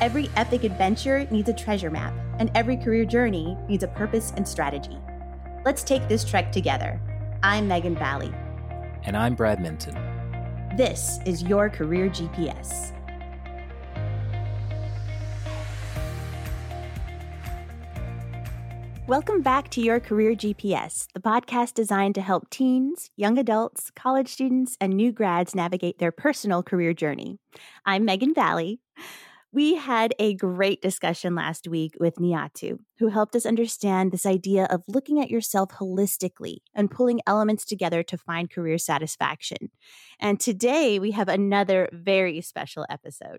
Every 0.00 0.30
epic 0.36 0.62
adventure 0.62 1.26
needs 1.32 1.48
a 1.48 1.52
treasure 1.52 1.90
map, 1.90 2.14
and 2.38 2.52
every 2.54 2.76
career 2.76 3.04
journey 3.04 3.56
needs 3.68 3.82
a 3.82 3.88
purpose 3.88 4.32
and 4.36 4.46
strategy. 4.46 4.96
Let's 5.64 5.82
take 5.82 6.06
this 6.06 6.22
trek 6.22 6.52
together. 6.52 7.00
I'm 7.42 7.66
Megan 7.66 7.96
Valley. 7.96 8.32
And 9.02 9.16
I'm 9.16 9.34
Brad 9.34 9.60
Minton. 9.60 9.94
This 10.76 11.18
is 11.26 11.42
your 11.42 11.68
Career 11.68 12.08
GPS. 12.10 12.92
Welcome 19.08 19.42
back 19.42 19.68
to 19.70 19.80
Your 19.80 19.98
Career 19.98 20.36
GPS, 20.36 21.08
the 21.12 21.18
podcast 21.18 21.74
designed 21.74 22.14
to 22.14 22.20
help 22.20 22.50
teens, 22.50 23.10
young 23.16 23.36
adults, 23.36 23.90
college 23.96 24.28
students, 24.28 24.76
and 24.80 24.92
new 24.92 25.10
grads 25.10 25.56
navigate 25.56 25.98
their 25.98 26.12
personal 26.12 26.62
career 26.62 26.94
journey. 26.94 27.40
I'm 27.84 28.04
Megan 28.04 28.32
Valley. 28.32 28.78
We 29.50 29.76
had 29.76 30.14
a 30.18 30.34
great 30.34 30.82
discussion 30.82 31.34
last 31.34 31.66
week 31.66 31.94
with 31.98 32.16
Niatu, 32.16 32.78
who 32.98 33.08
helped 33.08 33.34
us 33.34 33.46
understand 33.46 34.12
this 34.12 34.26
idea 34.26 34.64
of 34.66 34.82
looking 34.86 35.20
at 35.20 35.30
yourself 35.30 35.70
holistically 35.70 36.58
and 36.74 36.90
pulling 36.90 37.20
elements 37.26 37.64
together 37.64 38.02
to 38.02 38.18
find 38.18 38.50
career 38.50 38.76
satisfaction. 38.76 39.70
And 40.20 40.38
today 40.38 40.98
we 40.98 41.12
have 41.12 41.28
another 41.28 41.88
very 41.92 42.42
special 42.42 42.84
episode. 42.90 43.38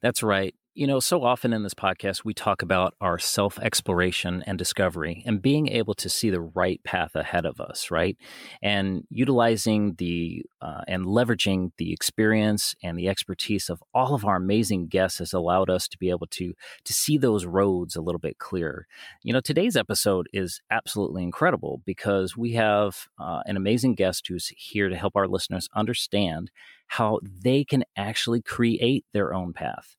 That's 0.00 0.22
right. 0.22 0.54
You 0.78 0.86
know, 0.86 1.00
so 1.00 1.24
often 1.24 1.52
in 1.52 1.64
this 1.64 1.74
podcast, 1.74 2.24
we 2.24 2.34
talk 2.34 2.62
about 2.62 2.94
our 3.00 3.18
self 3.18 3.58
exploration 3.58 4.44
and 4.46 4.56
discovery 4.56 5.24
and 5.26 5.42
being 5.42 5.66
able 5.66 5.94
to 5.94 6.08
see 6.08 6.30
the 6.30 6.40
right 6.40 6.80
path 6.84 7.16
ahead 7.16 7.46
of 7.46 7.60
us, 7.60 7.90
right? 7.90 8.16
And 8.62 9.02
utilizing 9.10 9.94
the 9.94 10.44
uh, 10.62 10.82
and 10.86 11.04
leveraging 11.04 11.72
the 11.78 11.92
experience 11.92 12.76
and 12.80 12.96
the 12.96 13.08
expertise 13.08 13.68
of 13.68 13.82
all 13.92 14.14
of 14.14 14.24
our 14.24 14.36
amazing 14.36 14.86
guests 14.86 15.18
has 15.18 15.32
allowed 15.32 15.68
us 15.68 15.88
to 15.88 15.98
be 15.98 16.10
able 16.10 16.28
to 16.28 16.54
to 16.84 16.92
see 16.92 17.18
those 17.18 17.44
roads 17.44 17.96
a 17.96 18.00
little 18.00 18.20
bit 18.20 18.38
clearer. 18.38 18.86
You 19.24 19.32
know, 19.32 19.40
today's 19.40 19.76
episode 19.76 20.28
is 20.32 20.60
absolutely 20.70 21.24
incredible 21.24 21.82
because 21.86 22.36
we 22.36 22.52
have 22.52 23.08
uh, 23.18 23.40
an 23.46 23.56
amazing 23.56 23.96
guest 23.96 24.28
who's 24.28 24.52
here 24.56 24.88
to 24.88 24.96
help 24.96 25.16
our 25.16 25.26
listeners 25.26 25.68
understand 25.74 26.52
how 26.86 27.18
they 27.24 27.64
can 27.64 27.82
actually 27.96 28.40
create 28.40 29.04
their 29.12 29.34
own 29.34 29.52
path. 29.52 29.96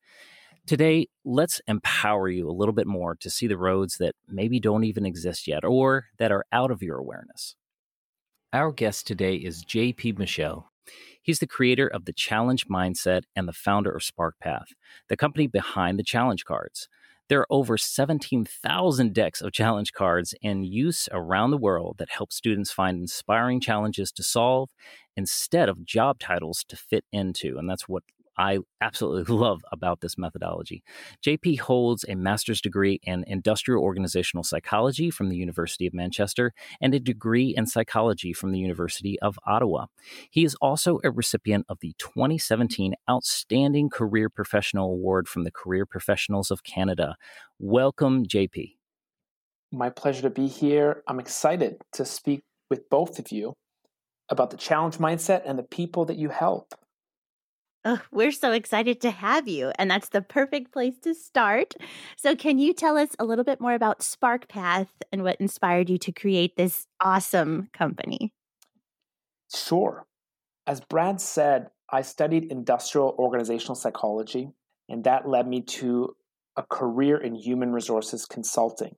Today, 0.70 1.08
let's 1.25 1.59
empower 1.67 2.30
you 2.30 2.48
a 2.48 2.53
little 2.53 2.75
bit 2.75 2.86
more 2.86 3.16
to 3.22 3.30
see 3.31 3.48
the 3.48 3.58
roads 3.58 3.98
that 3.98 4.14
maybe 4.28 4.59
don't 4.59 4.84
even 4.84 5.03
exist 5.03 5.48
yet 5.48 5.66
or 5.66 6.09
that 6.20 6.31
are 6.31 6.45
out 6.52 6.70
of 6.70 6.84
your 6.84 6.98
awareness. 6.98 7.56
Our 8.53 8.72
guest 8.72 9.08
today 9.08 9.34
is 9.34 9.66
JP 9.66 10.20
Michel. 10.20 10.70
He's 11.23 11.39
the 11.39 11.48
creator 11.48 11.88
of 11.88 12.06
the 12.06 12.14
Challenge 12.14 12.67
Mindset 12.67 13.23
and 13.36 13.48
the 13.48 13.52
founder 13.52 13.89
of 13.89 14.03
SparkPath, 14.03 14.67
the 15.08 15.17
company 15.17 15.48
behind 15.48 15.98
the 15.98 16.03
challenge 16.03 16.45
cards. 16.45 16.88
There 17.30 17.39
are 17.39 17.48
over 17.50 17.76
17,000 17.76 19.11
decks 19.11 19.42
of 19.42 19.52
challenge 19.52 19.94
cards 19.94 20.36
in 20.39 20.64
use 20.64 21.09
around 21.11 21.50
the 21.50 21.58
world 21.58 21.95
that 21.98 22.11
help 22.11 22.31
students 22.31 22.72
find 22.72 23.00
inspiring 23.00 23.59
challenges 23.59 24.11
to 24.11 24.22
solve 24.22 24.70
instead 25.17 25.67
of 25.67 25.83
job 25.83 26.20
titles 26.20 26.64
to 26.70 26.76
fit 26.76 27.06
into. 27.11 27.58
And 27.58 27.67
that's 27.67 27.89
what 27.89 28.04
I 28.40 28.59
absolutely 28.80 29.36
love 29.36 29.64
about 29.72 30.00
this 30.00 30.18
methodology. 30.18 30.82
JP 31.23 31.59
holds 31.59 32.06
a 32.08 32.16
master's 32.16 32.62
degree 32.62 33.02
in 33.04 33.26
industrial 33.28 33.84
organizational 33.84 34.45
psychology 34.45 35.12
from 35.12 35.28
the 35.28 35.36
University 35.36 35.86
of 35.86 35.94
Manchester 35.94 36.54
and 36.80 36.95
a 36.95 37.00
degree 37.00 37.54
in 37.56 37.67
psychology 37.67 38.32
from 38.32 38.52
the 38.52 38.60
University 38.60 39.20
of 39.20 39.38
Ottawa. 39.45 39.88
He 40.32 40.45
is 40.45 40.56
also 40.56 41.00
a 41.04 41.12
recipient 41.12 41.66
of 41.67 41.80
the 41.82 41.94
2017 42.00 42.94
Outstanding 43.10 43.90
Career 43.90 44.30
Professional 44.30 44.92
Award 44.92 45.28
from 45.28 45.44
the 45.44 45.52
Career 45.52 45.86
Professionals 45.86 46.50
of 46.50 46.64
Canada. 46.64 47.17
Welcome, 47.60 48.26
JP. 48.26 48.76
My 49.73 49.90
pleasure 49.90 50.22
to 50.23 50.30
be 50.30 50.48
here. 50.48 51.04
I'm 51.08 51.20
excited 51.20 51.82
to 51.94 52.06
speak 52.06 52.42
with 52.70 52.89
both 52.89 53.20
of 53.20 53.33
you 53.33 53.54
about 54.30 54.52
the 54.52 54.58
challenge 54.58 54.98
mindset 54.98 55.42
and 55.45 55.60
the 55.60 55.64
people 55.64 56.06
that 56.06 56.17
you 56.17 56.30
help. 56.30 56.73
Oh, 57.86 58.02
we're 58.12 58.34
so 58.34 58.52
excited 58.52 59.00
to 59.02 59.12
have 59.12 59.48
you, 59.48 59.72
and 59.80 59.90
that's 59.90 60.10
the 60.10 60.22
perfect 60.22 60.73
place 60.73 60.95
to 61.04 61.14
start. 61.14 61.76
So, 62.17 62.36
can 62.36 62.60
you 62.60 62.73
tell 62.73 62.98
us 62.98 63.10
a 63.20 63.26
little 63.26 63.45
bit 63.45 63.62
more 63.62 63.73
about 63.73 64.00
SparkPath 64.00 64.90
and 65.14 65.23
what 65.23 65.40
inspired 65.40 65.89
you 65.89 65.98
to 66.00 66.12
create 66.12 66.58
this 66.58 66.88
awesome 67.00 67.70
company? 67.72 68.34
Sure. 69.54 70.06
As 70.68 70.82
Brad 70.82 71.22
said, 71.22 71.70
I 71.89 72.02
studied 72.02 72.52
industrial 72.52 73.16
organizational 73.18 73.76
psychology, 73.76 74.50
and 74.89 75.06
that 75.06 75.28
led 75.28 75.48
me 75.48 75.62
to 75.62 76.16
a 76.58 76.64
career 76.64 77.18
in 77.18 77.34
human 77.34 77.72
resources 77.72 78.26
consulting. 78.26 78.95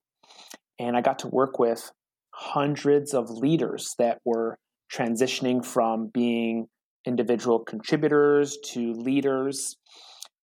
And 0.79 0.97
I 0.97 1.01
got 1.01 1.19
to 1.19 1.27
work 1.27 1.59
with 1.59 1.91
hundreds 2.31 3.13
of 3.13 3.29
leaders 3.29 3.93
that 3.99 4.19
were 4.25 4.57
transitioning 4.91 5.63
from 5.63 6.07
being 6.07 6.67
individual 7.05 7.59
contributors 7.59 8.57
to 8.73 8.93
leaders. 8.93 9.77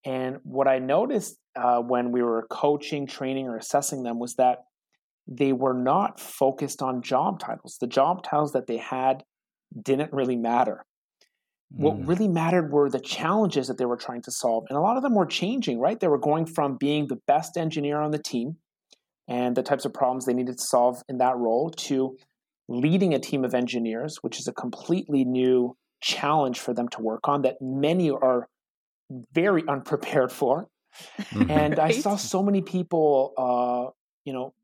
And 0.05 0.39
what 0.43 0.69
I 0.69 0.79
noticed 0.79 1.39
uh, 1.57 1.81
when 1.81 2.13
we 2.13 2.23
were 2.23 2.47
coaching, 2.51 3.07
training, 3.07 3.49
or 3.49 3.57
assessing 3.57 4.03
them 4.03 4.19
was 4.19 4.35
that 4.37 4.59
they 5.27 5.53
were 5.53 5.75
not 5.75 6.19
focused 6.19 6.83
on 6.83 7.03
job 7.03 7.39
titles. 7.39 7.77
The 7.81 7.87
job 7.87 8.23
titles 8.23 8.53
that 8.53 8.67
they 8.67 8.79
had 8.79 9.25
didn't 9.83 10.13
really 10.13 10.37
matter. 10.37 10.87
Mm. 11.75 11.81
What 11.81 12.07
really 12.07 12.29
mattered 12.29 12.73
were 12.73 12.89
the 12.89 13.01
challenges 13.01 13.69
that 13.69 13.77
they 13.77 13.85
were 13.85 13.97
trying 13.97 14.23
to 14.23 14.31
solve. 14.31 14.65
And 14.69 14.79
a 14.79 14.81
lot 14.81 14.97
of 14.97 15.03
them 15.03 15.15
were 15.15 15.27
changing, 15.27 15.79
right? 15.81 16.01
They 16.01 16.09
were 16.09 16.19
going 16.19 16.47
from 16.47 16.77
being 16.79 17.09
the 17.09 17.19
best 17.27 17.57
engineer 17.57 18.01
on 18.01 18.11
the 18.11 18.23
team 18.23 18.57
and 19.29 19.55
the 19.55 19.63
types 19.63 19.85
of 19.85 19.93
problems 19.93 20.25
they 20.25 20.33
needed 20.33 20.57
to 20.57 20.65
solve 20.65 21.03
in 21.09 21.19
that 21.19 21.37
role 21.37 21.71
to 21.71 22.17
leading 22.69 23.13
a 23.15 23.19
team 23.19 23.45
of 23.45 23.55
engineers, 23.55 24.19
which 24.23 24.39
is 24.39 24.49
a 24.49 24.53
completely 24.53 25.25
new 25.25 25.77
challenge 26.01 26.61
for 26.61 26.75
them 26.75 26.89
to 26.89 27.03
work 27.03 27.29
on 27.29 27.43
that 27.43 27.61
many 27.61 28.11
are 28.11 28.49
very 29.33 29.67
unprepared 29.67 30.33
for. 30.33 30.69
Mm-hmm. 31.19 31.51
And 31.51 31.79
right. 31.79 31.97
I 31.97 32.01
saw 32.01 32.17
so 32.17 32.43
many 32.43 32.63
people, 32.63 33.33
uh, 33.37 33.93
you 34.25 34.33
know, 34.33 34.55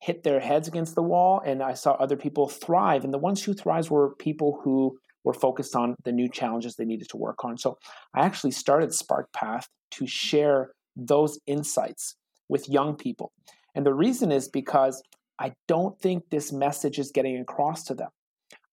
hit 0.00 0.22
their 0.22 0.40
heads 0.40 0.68
against 0.68 0.94
the 0.94 1.02
wall, 1.02 1.42
and 1.44 1.62
I 1.62 1.74
saw 1.74 1.92
other 1.92 2.16
people 2.16 2.48
thrive. 2.48 3.04
And 3.04 3.12
the 3.12 3.18
ones 3.18 3.42
who 3.42 3.54
thrived 3.54 3.90
were 3.90 4.14
people 4.16 4.60
who 4.62 4.98
were 5.24 5.34
focused 5.34 5.74
on 5.74 5.96
the 6.04 6.12
new 6.12 6.28
challenges 6.28 6.76
they 6.76 6.84
needed 6.84 7.08
to 7.10 7.16
work 7.16 7.44
on. 7.44 7.58
So 7.58 7.78
I 8.14 8.20
actually 8.20 8.52
started 8.52 8.90
SparkPath 8.90 9.64
to 9.92 10.06
share 10.06 10.72
those 10.96 11.38
insights 11.46 12.14
with 12.48 12.68
young 12.68 12.96
people. 12.96 13.32
And 13.74 13.84
the 13.84 13.94
reason 13.94 14.32
is 14.32 14.48
because 14.48 15.02
I 15.38 15.52
don't 15.66 15.98
think 16.00 16.30
this 16.30 16.52
message 16.52 16.98
is 16.98 17.10
getting 17.10 17.38
across 17.38 17.84
to 17.84 17.94
them. 17.94 18.08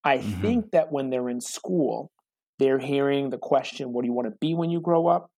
I 0.06 0.18
mm-hmm. 0.18 0.40
think 0.40 0.70
that 0.70 0.92
when 0.92 1.10
they're 1.10 1.28
in 1.28 1.40
school, 1.40 2.12
they're 2.60 2.78
hearing 2.78 3.30
the 3.30 3.38
question, 3.38 3.92
What 3.92 4.02
do 4.02 4.06
you 4.06 4.14
want 4.14 4.28
to 4.28 4.36
be 4.40 4.54
when 4.54 4.70
you 4.70 4.80
grow 4.80 5.08
up? 5.08 5.30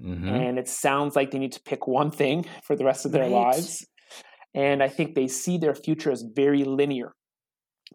Mm-hmm. 0.00 0.28
And 0.28 0.58
it 0.58 0.68
sounds 0.68 1.16
like 1.16 1.32
they 1.32 1.40
need 1.40 1.52
to 1.52 1.62
pick 1.62 1.88
one 1.88 2.12
thing 2.12 2.46
for 2.64 2.76
the 2.76 2.84
rest 2.84 3.04
of 3.04 3.12
their 3.12 3.22
right. 3.22 3.32
lives. 3.32 3.84
And 4.54 4.82
I 4.82 4.88
think 4.88 5.14
they 5.14 5.26
see 5.26 5.58
their 5.58 5.74
future 5.74 6.12
as 6.12 6.24
very 6.34 6.64
linear. 6.64 7.12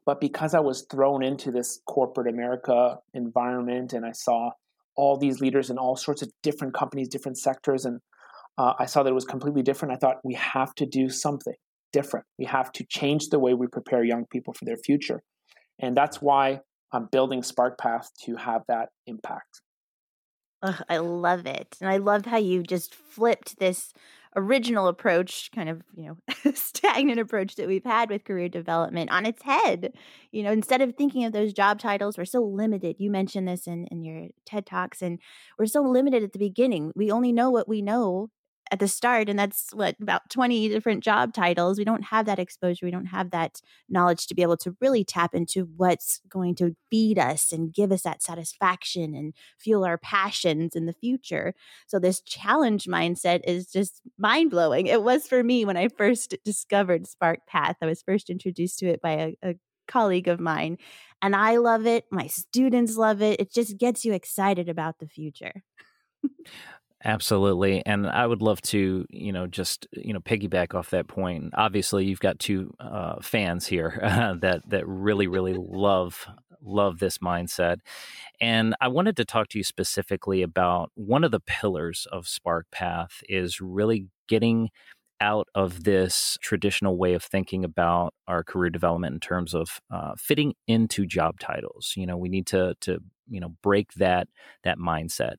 But 0.05 0.19
because 0.19 0.53
I 0.53 0.59
was 0.59 0.85
thrown 0.91 1.23
into 1.23 1.51
this 1.51 1.79
corporate 1.87 2.27
America 2.27 2.97
environment 3.13 3.93
and 3.93 4.05
I 4.05 4.11
saw 4.11 4.51
all 4.97 5.17
these 5.17 5.39
leaders 5.39 5.69
in 5.69 5.77
all 5.77 5.95
sorts 5.95 6.21
of 6.21 6.29
different 6.41 6.73
companies, 6.73 7.07
different 7.07 7.37
sectors, 7.37 7.85
and 7.85 7.99
uh, 8.57 8.73
I 8.77 8.85
saw 8.85 9.03
that 9.03 9.09
it 9.09 9.13
was 9.13 9.25
completely 9.25 9.63
different, 9.63 9.93
I 9.93 9.97
thought 9.97 10.17
we 10.23 10.33
have 10.33 10.75
to 10.75 10.85
do 10.85 11.09
something 11.09 11.55
different. 11.91 12.25
We 12.37 12.45
have 12.45 12.71
to 12.73 12.85
change 12.89 13.29
the 13.29 13.39
way 13.39 13.53
we 13.53 13.67
prepare 13.67 14.03
young 14.03 14.25
people 14.29 14.53
for 14.53 14.65
their 14.65 14.77
future. 14.77 15.21
And 15.79 15.95
that's 15.97 16.21
why 16.21 16.61
I'm 16.91 17.07
building 17.11 17.41
SparkPath 17.41 18.07
to 18.25 18.35
have 18.35 18.63
that 18.67 18.89
impact. 19.07 19.61
I 20.87 20.97
love 20.97 21.45
it. 21.45 21.75
And 21.81 21.89
I 21.89 21.97
love 21.97 22.25
how 22.25 22.37
you 22.37 22.63
just 22.63 22.95
flipped 22.95 23.59
this 23.59 23.93
original 24.35 24.87
approach, 24.87 25.51
kind 25.53 25.69
of, 25.69 25.81
you 25.95 26.05
know, 26.05 26.51
stagnant 26.53 27.19
approach 27.19 27.55
that 27.55 27.67
we've 27.67 27.83
had 27.83 28.09
with 28.09 28.23
career 28.23 28.49
development 28.49 29.11
on 29.11 29.25
its 29.25 29.43
head. 29.43 29.93
You 30.31 30.43
know, 30.43 30.51
instead 30.51 30.81
of 30.81 30.95
thinking 30.95 31.25
of 31.25 31.33
those 31.33 31.53
job 31.53 31.79
titles, 31.79 32.17
we're 32.17 32.25
so 32.25 32.41
limited. 32.41 32.95
You 32.97 33.11
mentioned 33.11 33.47
this 33.47 33.67
in, 33.67 33.87
in 33.87 34.03
your 34.03 34.29
TED 34.45 34.65
Talks, 34.65 35.01
and 35.01 35.19
we're 35.59 35.65
so 35.65 35.81
limited 35.81 36.23
at 36.23 36.33
the 36.33 36.39
beginning. 36.39 36.91
We 36.95 37.11
only 37.11 37.31
know 37.31 37.49
what 37.49 37.67
we 37.67 37.81
know 37.81 38.29
at 38.73 38.79
the 38.79 38.87
start 38.87 39.29
and 39.29 39.37
that's 39.37 39.69
what 39.71 39.95
about 40.01 40.31
20 40.31 40.67
different 40.67 41.03
job 41.03 41.31
titles. 41.31 41.77
We 41.77 41.85
don't 41.85 42.05
have 42.05 42.25
that 42.25 42.39
exposure. 42.39 42.87
We 42.87 42.91
don't 42.91 43.05
have 43.05 43.29
that 43.29 43.61
knowledge 43.87 44.25
to 44.27 44.33
be 44.33 44.41
able 44.41 44.57
to 44.57 44.75
really 44.81 45.03
tap 45.03 45.35
into 45.35 45.69
what's 45.77 46.19
going 46.27 46.55
to 46.55 46.75
feed 46.89 47.19
us 47.19 47.51
and 47.51 47.71
give 47.71 47.91
us 47.91 48.01
that 48.01 48.23
satisfaction 48.23 49.13
and 49.13 49.35
fuel 49.59 49.85
our 49.85 49.99
passions 49.99 50.75
in 50.75 50.87
the 50.87 50.93
future. 50.93 51.53
So 51.85 51.99
this 51.99 52.19
challenge 52.21 52.85
mindset 52.85 53.41
is 53.45 53.67
just 53.67 54.01
mind-blowing. 54.17 54.87
It 54.87 55.03
was 55.03 55.27
for 55.27 55.43
me 55.43 55.65
when 55.65 55.77
i 55.77 55.87
first 55.87 56.35
discovered 56.43 57.05
SparkPath 57.05 57.75
i 57.81 57.85
was 57.85 58.01
first 58.01 58.29
introduced 58.31 58.79
to 58.79 58.87
it 58.87 59.01
by 59.01 59.11
a, 59.11 59.49
a 59.51 59.55
colleague 59.87 60.27
of 60.27 60.39
mine 60.39 60.77
and 61.21 61.35
i 61.35 61.57
love 61.57 61.85
it. 61.85 62.05
My 62.09 62.25
students 62.25 62.97
love 62.97 63.21
it. 63.21 63.39
It 63.39 63.53
just 63.53 63.77
gets 63.77 64.03
you 64.03 64.13
excited 64.13 64.67
about 64.67 64.97
the 64.97 65.07
future 65.07 65.63
Absolutely. 67.05 67.85
And 67.85 68.07
I 68.07 68.25
would 68.25 68.41
love 68.41 68.61
to, 68.63 69.05
you 69.09 69.31
know, 69.33 69.45
just, 69.45 69.87
you 69.91 70.13
know, 70.13 70.21
piggyback 70.21 70.73
off 70.73 70.89
that 70.91 71.07
point. 71.07 71.51
Obviously, 71.53 72.05
you've 72.05 72.21
got 72.21 72.39
two 72.39 72.73
uh, 72.79 73.15
fans 73.21 73.67
here 73.67 73.99
uh, 74.01 74.33
that 74.41 74.69
that 74.69 74.87
really 74.87 75.27
really 75.27 75.53
love 75.57 76.27
love 76.65 76.99
this 76.99 77.17
mindset. 77.17 77.77
And 78.41 78.75
I 78.81 78.87
wanted 78.89 79.17
to 79.17 79.25
talk 79.25 79.49
to 79.49 79.57
you 79.59 79.63
specifically 79.63 80.41
about 80.41 80.91
one 80.95 81.23
of 81.23 81.31
the 81.31 81.41
pillars 81.41 82.07
of 82.11 82.25
SparkPath 82.25 83.21
is 83.29 83.61
really 83.61 84.07
getting 84.29 84.69
out 85.21 85.47
of 85.55 85.85
this 85.85 86.37
traditional 86.41 86.97
way 86.97 87.13
of 87.13 87.23
thinking 87.23 87.63
about 87.65 88.13
our 88.27 88.43
career 88.43 88.69
development 88.69 89.13
in 89.13 89.19
terms 89.21 89.53
of 89.53 89.79
uh, 89.91 90.13
fitting 90.17 90.53
into 90.67 91.05
job 91.05 91.39
titles. 91.39 91.93
You 91.97 92.07
know, 92.07 92.17
we 92.17 92.29
need 92.29 92.47
to 92.47 92.75
to 92.81 92.99
you 93.29 93.39
know 93.41 93.55
break 93.63 93.93
that 93.95 94.27
that 94.63 94.77
mindset. 94.79 95.35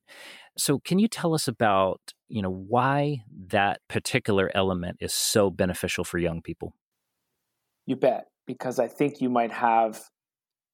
So, 0.57 0.79
can 0.79 0.99
you 0.99 1.07
tell 1.07 1.33
us 1.33 1.47
about 1.47 1.99
you 2.27 2.41
know 2.41 2.51
why 2.51 3.23
that 3.47 3.81
particular 3.87 4.51
element 4.55 4.97
is 5.01 5.13
so 5.13 5.49
beneficial 5.49 6.03
for 6.03 6.17
young 6.17 6.41
people? 6.41 6.73
You 7.85 7.95
bet, 7.95 8.25
because 8.47 8.79
I 8.79 8.87
think 8.87 9.21
you 9.21 9.29
might 9.29 9.51
have 9.51 10.01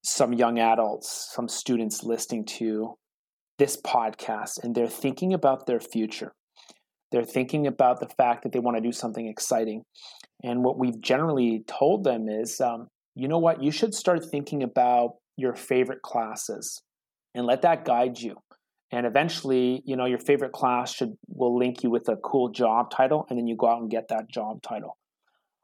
some 0.04 0.33
young 0.33 0.60
adults, 0.60 1.31
some 1.33 1.48
students 1.48 2.04
listening 2.04 2.45
to 2.45 2.95
this 3.57 3.80
podcast, 3.80 4.63
and 4.63 4.74
they're 4.74 4.88
thinking 4.88 5.33
about 5.33 5.66
their 5.68 5.80
future. 5.80 6.31
They're 7.12 7.24
thinking 7.24 7.68
about 7.68 8.00
the 8.00 8.07
fact 8.07 8.44
that 8.44 8.54
they 8.54 8.60
want 8.60 8.77
to 8.77 8.81
do 8.81 8.94
something 8.94 9.27
exciting. 9.27 9.84
And 10.44 10.63
what 10.63 10.80
we've 10.80 11.00
generally 11.01 11.63
told 11.68 12.04
them 12.04 12.30
is, 12.30 12.60
um, 12.62 12.88
you 13.16 13.27
know 13.27 13.38
what, 13.38 13.62
you 13.62 13.72
should 13.72 13.94
start 13.94 14.25
thinking 14.31 14.63
about 14.63 15.16
your 15.38 15.54
favorite 15.54 16.01
classes 16.01 16.81
and 17.36 17.45
let 17.45 17.62
that 17.63 17.86
guide 17.86 18.19
you. 18.19 18.36
And 18.91 19.05
eventually, 19.05 19.81
you 19.85 19.95
know, 19.95 20.05
your 20.05 20.19
favorite 20.19 20.51
class 20.51 20.93
should 20.93 21.13
will 21.27 21.57
link 21.57 21.83
you 21.83 21.89
with 21.89 22.09
a 22.09 22.17
cool 22.17 22.49
job 22.49 22.91
title, 22.91 23.25
and 23.29 23.39
then 23.39 23.47
you 23.47 23.55
go 23.55 23.67
out 23.67 23.81
and 23.81 23.89
get 23.89 24.09
that 24.09 24.29
job 24.29 24.61
title. 24.61 24.97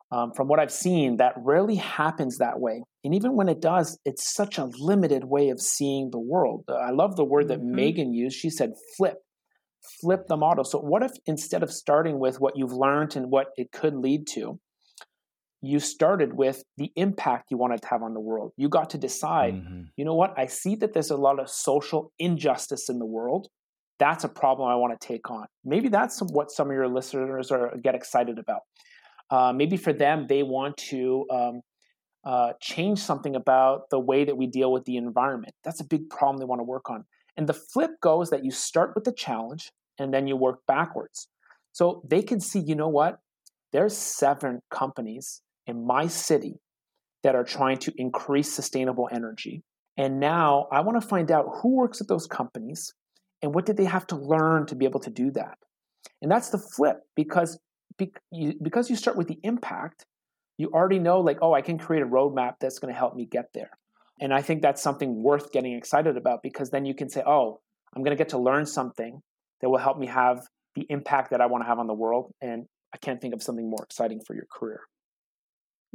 Um, 0.09 0.31
from 0.33 0.47
what 0.47 0.59
I've 0.59 0.71
seen, 0.71 1.17
that 1.17 1.33
rarely 1.37 1.75
happens 1.75 2.37
that 2.37 2.61
way. 2.61 2.81
And 3.03 3.13
even 3.13 3.35
when 3.35 3.49
it 3.49 3.59
does, 3.59 3.99
it's 4.05 4.33
such 4.33 4.57
a 4.57 4.69
limited 4.79 5.25
way 5.25 5.49
of 5.49 5.59
seeing 5.59 6.11
the 6.11 6.19
world. 6.19 6.63
Uh, 6.69 6.75
I 6.75 6.91
love 6.91 7.17
the 7.17 7.25
word 7.25 7.49
that 7.49 7.59
mm-hmm. 7.59 7.75
Megan 7.75 8.13
used. 8.13 8.37
She 8.37 8.49
said 8.49 8.71
flip 8.95 9.17
flip 10.01 10.27
the 10.27 10.37
model. 10.37 10.63
So, 10.63 10.79
what 10.79 11.03
if 11.03 11.11
instead 11.25 11.63
of 11.63 11.71
starting 11.71 12.19
with 12.19 12.39
what 12.39 12.53
you've 12.55 12.73
learned 12.73 13.15
and 13.15 13.29
what 13.29 13.47
it 13.57 13.71
could 13.71 13.95
lead 13.95 14.27
to, 14.33 14.59
you 15.61 15.79
started 15.79 16.33
with 16.33 16.63
the 16.77 16.91
impact 16.95 17.49
you 17.49 17.57
wanted 17.57 17.81
to 17.81 17.87
have 17.87 18.03
on 18.03 18.13
the 18.13 18.19
world? 18.19 18.51
You 18.57 18.69
got 18.69 18.89
to 18.91 18.97
decide, 18.97 19.55
mm-hmm. 19.55 19.83
you 19.95 20.05
know 20.05 20.13
what? 20.13 20.33
I 20.37 20.45
see 20.45 20.75
that 20.75 20.93
there's 20.93 21.09
a 21.09 21.17
lot 21.17 21.39
of 21.39 21.49
social 21.49 22.11
injustice 22.19 22.89
in 22.89 22.99
the 22.99 23.05
world. 23.05 23.47
That's 23.99 24.23
a 24.23 24.29
problem 24.29 24.69
I 24.69 24.75
want 24.75 24.99
to 24.99 25.07
take 25.07 25.31
on. 25.31 25.47
Maybe 25.65 25.89
that's 25.89 26.19
what 26.19 26.51
some 26.51 26.67
of 26.69 26.73
your 26.73 26.87
listeners 26.87 27.51
are 27.51 27.75
get 27.81 27.95
excited 27.95 28.37
about. 28.37 28.61
Uh, 29.29 29.51
maybe 29.53 29.77
for 29.77 29.91
them, 29.91 30.27
they 30.29 30.43
want 30.43 30.77
to 30.77 31.25
um, 31.31 31.61
uh, 32.23 32.53
change 32.61 32.99
something 32.99 33.35
about 33.35 33.89
the 33.89 33.99
way 33.99 34.23
that 34.23 34.37
we 34.37 34.47
deal 34.47 34.71
with 34.71 34.85
the 34.85 34.97
environment. 34.97 35.53
That's 35.63 35.81
a 35.81 35.85
big 35.85 36.09
problem 36.09 36.37
they 36.37 36.45
want 36.45 36.59
to 36.59 36.63
work 36.63 36.89
on. 36.89 37.05
And 37.35 37.47
the 37.47 37.53
flip 37.53 37.91
goes 38.01 38.29
that 38.29 38.43
you 38.45 38.51
start 38.51 38.91
with 38.95 39.03
the 39.03 39.13
challenge 39.13 39.71
and 39.99 40.13
then 40.13 40.27
you 40.27 40.35
work 40.35 40.59
backwards. 40.67 41.27
So 41.71 42.03
they 42.07 42.21
can 42.21 42.39
see, 42.39 42.59
you 42.59 42.75
know 42.75 42.87
what? 42.87 43.19
There's 43.71 43.95
seven 43.95 44.61
companies 44.71 45.41
in 45.67 45.85
my 45.85 46.07
city 46.07 46.59
that 47.23 47.35
are 47.35 47.43
trying 47.43 47.77
to 47.77 47.93
increase 47.97 48.51
sustainable 48.53 49.09
energy. 49.11 49.63
And 49.97 50.19
now 50.19 50.67
I 50.71 50.81
want 50.81 51.01
to 51.01 51.07
find 51.07 51.31
out 51.31 51.45
who 51.61 51.75
works 51.75 52.01
at 52.01 52.07
those 52.07 52.27
companies 52.27 52.93
and 53.41 53.53
what 53.53 53.65
did 53.65 53.77
they 53.77 53.85
have 53.85 54.07
to 54.07 54.15
learn 54.15 54.65
to 54.67 54.75
be 54.75 54.85
able 54.85 54.99
to 55.01 55.09
do 55.09 55.31
that. 55.31 55.57
And 56.21 56.31
that's 56.31 56.49
the 56.49 56.57
flip 56.57 56.97
because 57.15 57.59
because 58.61 58.89
you 58.91 58.95
start 58.95 59.17
with 59.17 59.27
the 59.27 59.39
impact, 59.43 60.05
you 60.57 60.69
already 60.71 60.99
know 60.99 61.19
like, 61.19 61.39
oh, 61.41 61.53
I 61.53 61.61
can 61.61 61.79
create 61.79 62.03
a 62.03 62.05
roadmap 62.05 62.55
that's 62.59 62.77
going 62.77 62.93
to 62.93 62.97
help 62.97 63.15
me 63.15 63.25
get 63.25 63.45
there. 63.55 63.71
And 64.19 64.33
I 64.33 64.41
think 64.41 64.61
that's 64.61 64.81
something 64.81 65.23
worth 65.23 65.51
getting 65.51 65.73
excited 65.73 66.15
about 66.15 66.41
because 66.43 66.69
then 66.69 66.85
you 66.85 66.93
can 66.93 67.09
say, 67.09 67.23
oh, 67.25 67.59
I'm 67.95 68.03
going 68.03 68.15
to 68.15 68.17
get 68.17 68.29
to 68.29 68.37
learn 68.37 68.65
something 68.65 69.21
that 69.61 69.69
will 69.69 69.79
help 69.79 69.97
me 69.97 70.07
have 70.07 70.41
the 70.75 70.85
impact 70.89 71.31
that 71.31 71.41
I 71.41 71.47
want 71.47 71.63
to 71.63 71.67
have 71.67 71.79
on 71.79 71.87
the 71.87 71.93
world. 71.93 72.31
And 72.41 72.65
I 72.93 72.97
can't 72.97 73.19
think 73.19 73.33
of 73.33 73.41
something 73.41 73.67
more 73.69 73.83
exciting 73.83 74.21
for 74.25 74.35
your 74.35 74.45
career. 74.51 74.81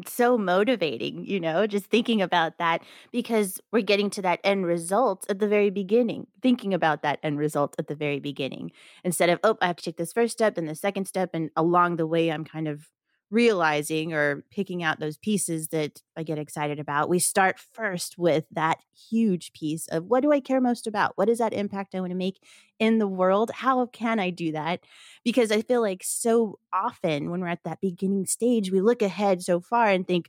So 0.06 0.36
motivating, 0.38 1.24
you 1.24 1.40
know, 1.40 1.66
just 1.66 1.86
thinking 1.86 2.22
about 2.22 2.58
that 2.58 2.82
because 3.10 3.60
we're 3.72 3.82
getting 3.82 4.10
to 4.10 4.22
that 4.22 4.40
end 4.44 4.66
result 4.66 5.26
at 5.28 5.38
the 5.38 5.48
very 5.48 5.70
beginning, 5.70 6.26
thinking 6.42 6.74
about 6.74 7.02
that 7.02 7.18
end 7.22 7.38
result 7.38 7.74
at 7.78 7.86
the 7.88 7.94
very 7.94 8.20
beginning 8.20 8.72
instead 9.04 9.28
of, 9.30 9.38
oh, 9.44 9.56
I 9.60 9.66
have 9.66 9.76
to 9.76 9.82
take 9.84 9.96
this 9.96 10.12
first 10.12 10.32
step 10.32 10.58
and 10.58 10.68
the 10.68 10.74
second 10.74 11.06
step. 11.06 11.30
And 11.34 11.50
along 11.56 11.96
the 11.96 12.06
way, 12.06 12.30
I'm 12.30 12.44
kind 12.44 12.68
of 12.68 12.88
realizing 13.32 14.12
or 14.12 14.44
picking 14.50 14.82
out 14.82 15.00
those 15.00 15.16
pieces 15.16 15.68
that 15.68 16.02
I 16.16 16.22
get 16.22 16.38
excited 16.38 16.78
about, 16.78 17.08
we 17.08 17.18
start 17.18 17.58
first 17.58 18.18
with 18.18 18.44
that 18.52 18.78
huge 19.10 19.52
piece 19.52 19.88
of 19.88 20.04
what 20.04 20.22
do 20.22 20.30
I 20.30 20.38
care 20.38 20.60
most 20.60 20.86
about? 20.86 21.12
What 21.16 21.28
is 21.28 21.38
that 21.38 21.52
impact 21.52 21.94
I 21.94 22.00
want 22.00 22.10
to 22.12 22.16
make 22.16 22.38
in 22.78 22.98
the 22.98 23.08
world? 23.08 23.50
How 23.54 23.86
can 23.86 24.20
I 24.20 24.30
do 24.30 24.52
that? 24.52 24.80
Because 25.24 25.50
I 25.50 25.62
feel 25.62 25.80
like 25.80 26.02
so 26.04 26.58
often 26.72 27.30
when 27.30 27.40
we're 27.40 27.48
at 27.48 27.64
that 27.64 27.80
beginning 27.80 28.26
stage, 28.26 28.70
we 28.70 28.80
look 28.80 29.02
ahead 29.02 29.42
so 29.42 29.60
far 29.60 29.88
and 29.88 30.06
think, 30.06 30.28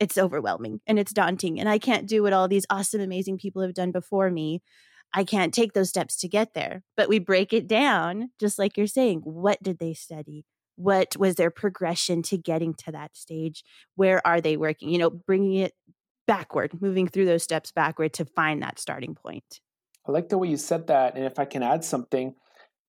it's 0.00 0.18
overwhelming 0.18 0.80
and 0.86 0.98
it's 0.98 1.12
daunting, 1.12 1.60
and 1.60 1.68
I 1.68 1.78
can't 1.78 2.08
do 2.08 2.22
what 2.22 2.32
all 2.32 2.48
these 2.48 2.66
awesome, 2.68 3.00
amazing 3.00 3.38
people 3.38 3.62
have 3.62 3.74
done 3.74 3.92
before 3.92 4.28
me. 4.28 4.60
I 5.14 5.22
can't 5.22 5.54
take 5.54 5.72
those 5.72 5.88
steps 5.88 6.16
to 6.16 6.28
get 6.28 6.54
there. 6.54 6.82
But 6.96 7.08
we 7.08 7.20
break 7.20 7.52
it 7.52 7.68
down, 7.68 8.30
just 8.40 8.58
like 8.58 8.76
you're 8.76 8.88
saying. 8.88 9.20
What 9.20 9.62
did 9.62 9.78
they 9.78 9.94
study? 9.94 10.44
What 10.76 11.16
was 11.16 11.36
their 11.36 11.50
progression 11.50 12.22
to 12.22 12.36
getting 12.36 12.74
to 12.74 12.92
that 12.92 13.16
stage? 13.16 13.62
Where 13.94 14.24
are 14.26 14.40
they 14.40 14.56
working? 14.56 14.90
You 14.90 14.98
know 14.98 15.10
bringing 15.10 15.54
it 15.54 15.72
backward 16.26 16.80
moving 16.80 17.06
through 17.06 17.26
those 17.26 17.42
steps 17.42 17.70
backward 17.72 18.12
to 18.14 18.24
find 18.24 18.62
that 18.62 18.78
starting 18.78 19.14
point. 19.14 19.60
I 20.06 20.12
like 20.12 20.28
the 20.28 20.38
way 20.38 20.48
you 20.48 20.56
said 20.56 20.86
that 20.88 21.16
and 21.16 21.24
if 21.24 21.38
i 21.38 21.44
can 21.44 21.62
add 21.62 21.84
something 21.84 22.34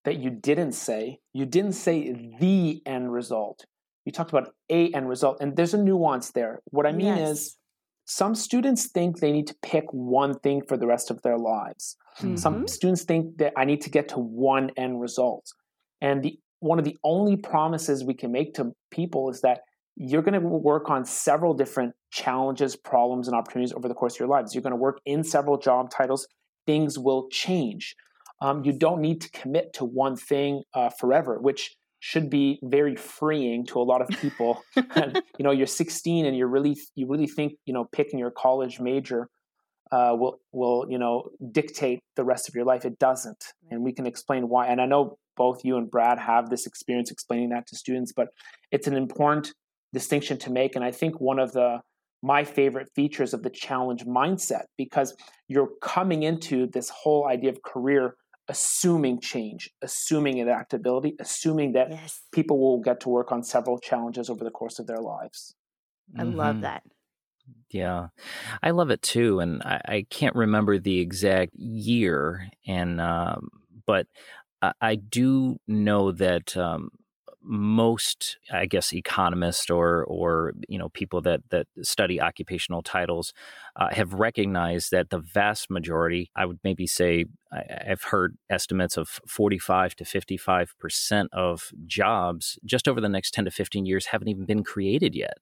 that 0.03 0.17
you 0.17 0.29
didn't 0.29 0.73
say 0.73 1.19
you 1.33 1.45
didn't 1.45 1.73
say 1.73 2.11
the 2.39 2.81
end 2.85 3.11
result. 3.11 3.65
You 4.05 4.11
talked 4.11 4.29
about 4.29 4.53
a 4.69 4.91
end 4.93 5.09
result 5.09 5.37
and 5.41 5.55
there's 5.55 5.73
a 5.73 5.77
nuance 5.77 6.31
there. 6.31 6.61
What 6.65 6.85
i 6.85 6.91
mean 6.91 7.17
yes. 7.17 7.29
is 7.29 7.57
some 8.05 8.35
students 8.35 8.87
think 8.87 9.19
they 9.19 9.31
need 9.31 9.47
to 9.47 9.55
pick 9.63 9.85
one 9.91 10.37
thing 10.39 10.61
for 10.67 10.77
the 10.77 10.85
rest 10.85 11.09
of 11.09 11.21
their 11.23 11.37
lives. 11.37 11.97
Mm-hmm. 12.19 12.37
some 12.37 12.65
students 12.65 13.03
think 13.03 13.39
that 13.39 13.51
i 13.57 13.65
need 13.65 13.81
to 13.81 13.89
get 13.89 14.07
to 14.07 14.19
one 14.19 14.71
end 14.77 15.01
result 15.01 15.51
and 15.99 16.23
the 16.23 16.39
one 16.65 16.79
of 16.79 16.85
the 16.85 16.97
only 17.03 17.37
promises 17.37 18.03
we 18.03 18.15
can 18.15 18.31
make 18.31 18.55
to 18.55 18.71
people 18.89 19.29
is 19.29 19.41
that 19.41 19.61
you're 19.95 20.23
going 20.23 20.33
to 20.33 20.39
work 20.39 20.89
on 20.89 21.05
several 21.05 21.53
different 21.53 21.93
challenges, 22.11 22.75
problems, 22.75 23.27
and 23.27 23.35
opportunities 23.35 23.71
over 23.71 23.87
the 23.87 23.93
course 23.93 24.15
of 24.15 24.19
your 24.19 24.27
lives. 24.27 24.53
You're 24.53 24.63
going 24.63 24.71
to 24.71 24.77
work 24.77 24.99
in 25.05 25.23
several 25.23 25.57
job 25.57 25.91
titles. 25.91 26.27
Things 26.65 26.97
will 26.97 27.29
change. 27.29 27.95
Um, 28.41 28.65
you 28.65 28.73
don't 28.73 28.99
need 28.99 29.21
to 29.21 29.29
commit 29.29 29.73
to 29.73 29.85
one 29.85 30.15
thing 30.15 30.63
uh, 30.73 30.89
forever, 30.89 31.37
which 31.39 31.75
should 31.99 32.29
be 32.29 32.59
very 32.63 32.95
freeing 32.95 33.65
to 33.67 33.79
a 33.79 33.83
lot 33.83 34.01
of 34.01 34.09
people. 34.19 34.61
and, 34.95 35.21
you 35.37 35.43
know, 35.43 35.51
you're 35.51 35.67
16 35.67 36.25
and 36.25 36.35
you're 36.35 36.47
really 36.47 36.75
you 36.95 37.07
really 37.07 37.27
think 37.27 37.53
you 37.65 37.73
know 37.73 37.85
picking 37.91 38.19
your 38.19 38.31
college 38.31 38.79
major 38.79 39.29
uh, 39.91 40.13
will 40.17 40.39
will 40.51 40.85
you 40.89 40.97
know 40.97 41.29
dictate 41.51 41.99
the 42.15 42.23
rest 42.23 42.49
of 42.49 42.55
your 42.55 42.65
life. 42.65 42.85
It 42.85 42.99
doesn't, 42.99 43.43
and 43.69 43.83
we 43.83 43.93
can 43.93 44.05
explain 44.05 44.49
why. 44.49 44.67
And 44.67 44.81
I 44.81 44.85
know 44.85 45.17
both 45.35 45.63
you 45.63 45.77
and 45.77 45.89
Brad 45.89 46.19
have 46.19 46.49
this 46.49 46.65
experience 46.65 47.11
explaining 47.11 47.49
that 47.49 47.67
to 47.67 47.75
students, 47.75 48.13
but 48.13 48.29
it's 48.71 48.87
an 48.87 48.95
important 48.95 49.53
distinction 49.93 50.37
to 50.39 50.51
make. 50.51 50.75
And 50.75 50.83
I 50.83 50.91
think 50.91 51.19
one 51.19 51.39
of 51.39 51.53
the 51.53 51.81
my 52.21 52.43
favorite 52.43 52.89
features 52.95 53.33
of 53.35 53.43
the 53.43 53.49
challenge 53.51 54.03
mindset 54.05 54.63
because 54.77 55.15
you're 55.47 55.69
coming 55.81 56.23
into 56.23 56.65
this 56.67 56.89
whole 56.89 57.27
idea 57.27 57.51
of 57.51 57.61
career 57.61 58.15
assuming 58.47 59.19
change, 59.19 59.71
assuming 59.81 60.41
adaptability, 60.41 61.15
assuming 61.19 61.73
that 61.73 61.89
yes. 61.91 62.21
people 62.31 62.59
will 62.59 62.79
get 62.79 62.99
to 63.01 63.09
work 63.09 63.31
on 63.31 63.43
several 63.43 63.79
challenges 63.79 64.29
over 64.29 64.43
the 64.43 64.51
course 64.51 64.79
of 64.79 64.87
their 64.87 64.99
lives. 64.99 65.55
I 66.17 66.23
mm-hmm. 66.23 66.35
love 66.35 66.61
that. 66.61 66.83
Yeah, 67.69 68.07
I 68.63 68.71
love 68.71 68.89
it 68.89 69.01
too, 69.01 69.39
and 69.39 69.61
I, 69.63 69.81
I 69.85 70.05
can't 70.09 70.35
remember 70.35 70.79
the 70.79 70.99
exact 70.99 71.53
year, 71.55 72.49
and 72.65 72.99
um, 72.99 73.49
but 73.85 74.07
I 74.81 74.95
do 74.95 75.57
know 75.67 76.11
that 76.11 76.55
um, 76.57 76.89
most, 77.41 78.37
I 78.51 78.65
guess, 78.65 78.93
economists 78.93 79.69
or 79.69 80.03
or 80.05 80.53
you 80.67 80.77
know 80.77 80.89
people 80.89 81.21
that 81.21 81.41
that 81.49 81.67
study 81.81 82.19
occupational 82.19 82.81
titles 82.81 83.33
uh, 83.75 83.89
have 83.91 84.13
recognized 84.13 84.91
that 84.91 85.09
the 85.09 85.19
vast 85.19 85.69
majority, 85.69 86.31
I 86.35 86.45
would 86.45 86.59
maybe 86.63 86.87
say 86.87 87.25
I, 87.55 87.83
have 87.87 88.03
heard 88.03 88.37
estimates 88.49 88.97
of 88.97 89.19
45 89.27 89.95
to 89.95 90.03
55% 90.03 91.27
of 91.31 91.71
jobs 91.85 92.59
just 92.65 92.87
over 92.87 92.99
the 92.99 93.09
next 93.09 93.33
10 93.33 93.45
to 93.45 93.51
15 93.51 93.85
years 93.85 94.07
haven't 94.07 94.27
even 94.27 94.45
been 94.45 94.63
created 94.63 95.15
yet. 95.15 95.37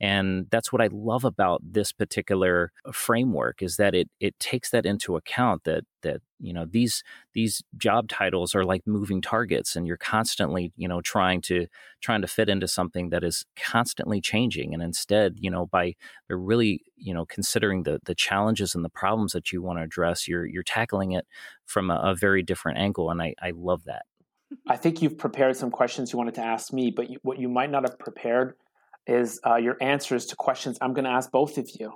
And 0.00 0.46
that's 0.50 0.72
what 0.72 0.80
I 0.80 0.88
love 0.90 1.24
about 1.24 1.60
this 1.62 1.92
particular 1.92 2.72
uh, 2.86 2.92
framework 2.92 3.62
is 3.62 3.76
that 3.76 3.94
it 3.94 4.08
it 4.18 4.38
takes 4.38 4.70
that 4.70 4.86
into 4.86 5.16
account 5.16 5.64
that 5.64 5.84
that 6.02 6.22
you 6.38 6.54
know 6.54 6.64
these 6.64 7.02
these 7.34 7.62
job 7.76 8.08
titles 8.08 8.54
are 8.54 8.64
like 8.64 8.86
moving 8.86 9.20
targets 9.20 9.76
and 9.76 9.86
you're 9.86 9.98
constantly 9.98 10.72
you 10.76 10.88
know 10.88 11.02
trying 11.02 11.42
to 11.42 11.66
trying 12.00 12.22
to 12.22 12.28
fit 12.28 12.48
into 12.48 12.66
something 12.66 13.10
that 13.10 13.24
is 13.24 13.44
constantly 13.56 14.20
changing 14.20 14.72
and 14.74 14.82
instead 14.82 15.34
you 15.38 15.50
know 15.50 15.66
by, 15.66 15.94
by 16.28 16.34
really 16.34 16.82
you 16.96 17.14
know 17.14 17.26
considering 17.26 17.82
the 17.82 18.00
the 18.04 18.14
challenges 18.14 18.74
and 18.74 18.84
the 18.84 18.90
problems 18.90 19.32
that 19.32 19.52
you 19.52 19.62
want 19.62 19.78
to 19.78 19.82
address 19.82 20.26
you're 20.26 20.46
you're 20.46 20.62
tackling 20.62 21.12
it 21.12 21.26
from 21.66 21.90
a, 21.90 21.96
a 21.96 22.14
very 22.14 22.42
different 22.42 22.78
angle 22.78 23.10
and 23.10 23.20
I, 23.22 23.34
I 23.40 23.52
love 23.54 23.84
that 23.84 24.02
I 24.68 24.76
think 24.76 25.00
you've 25.02 25.18
prepared 25.18 25.56
some 25.56 25.70
questions 25.70 26.12
you 26.12 26.18
wanted 26.18 26.34
to 26.34 26.42
ask 26.42 26.72
me, 26.72 26.90
but 26.90 27.08
you, 27.10 27.18
what 27.22 27.38
you 27.38 27.48
might 27.48 27.70
not 27.70 27.84
have 27.84 27.98
prepared 27.98 28.54
is 29.06 29.40
uh, 29.46 29.56
your 29.56 29.76
answers 29.80 30.26
to 30.26 30.36
questions 30.36 30.78
I'm 30.80 30.92
going 30.92 31.04
to 31.04 31.10
ask 31.10 31.30
both 31.30 31.56
of 31.58 31.70
you. 31.78 31.92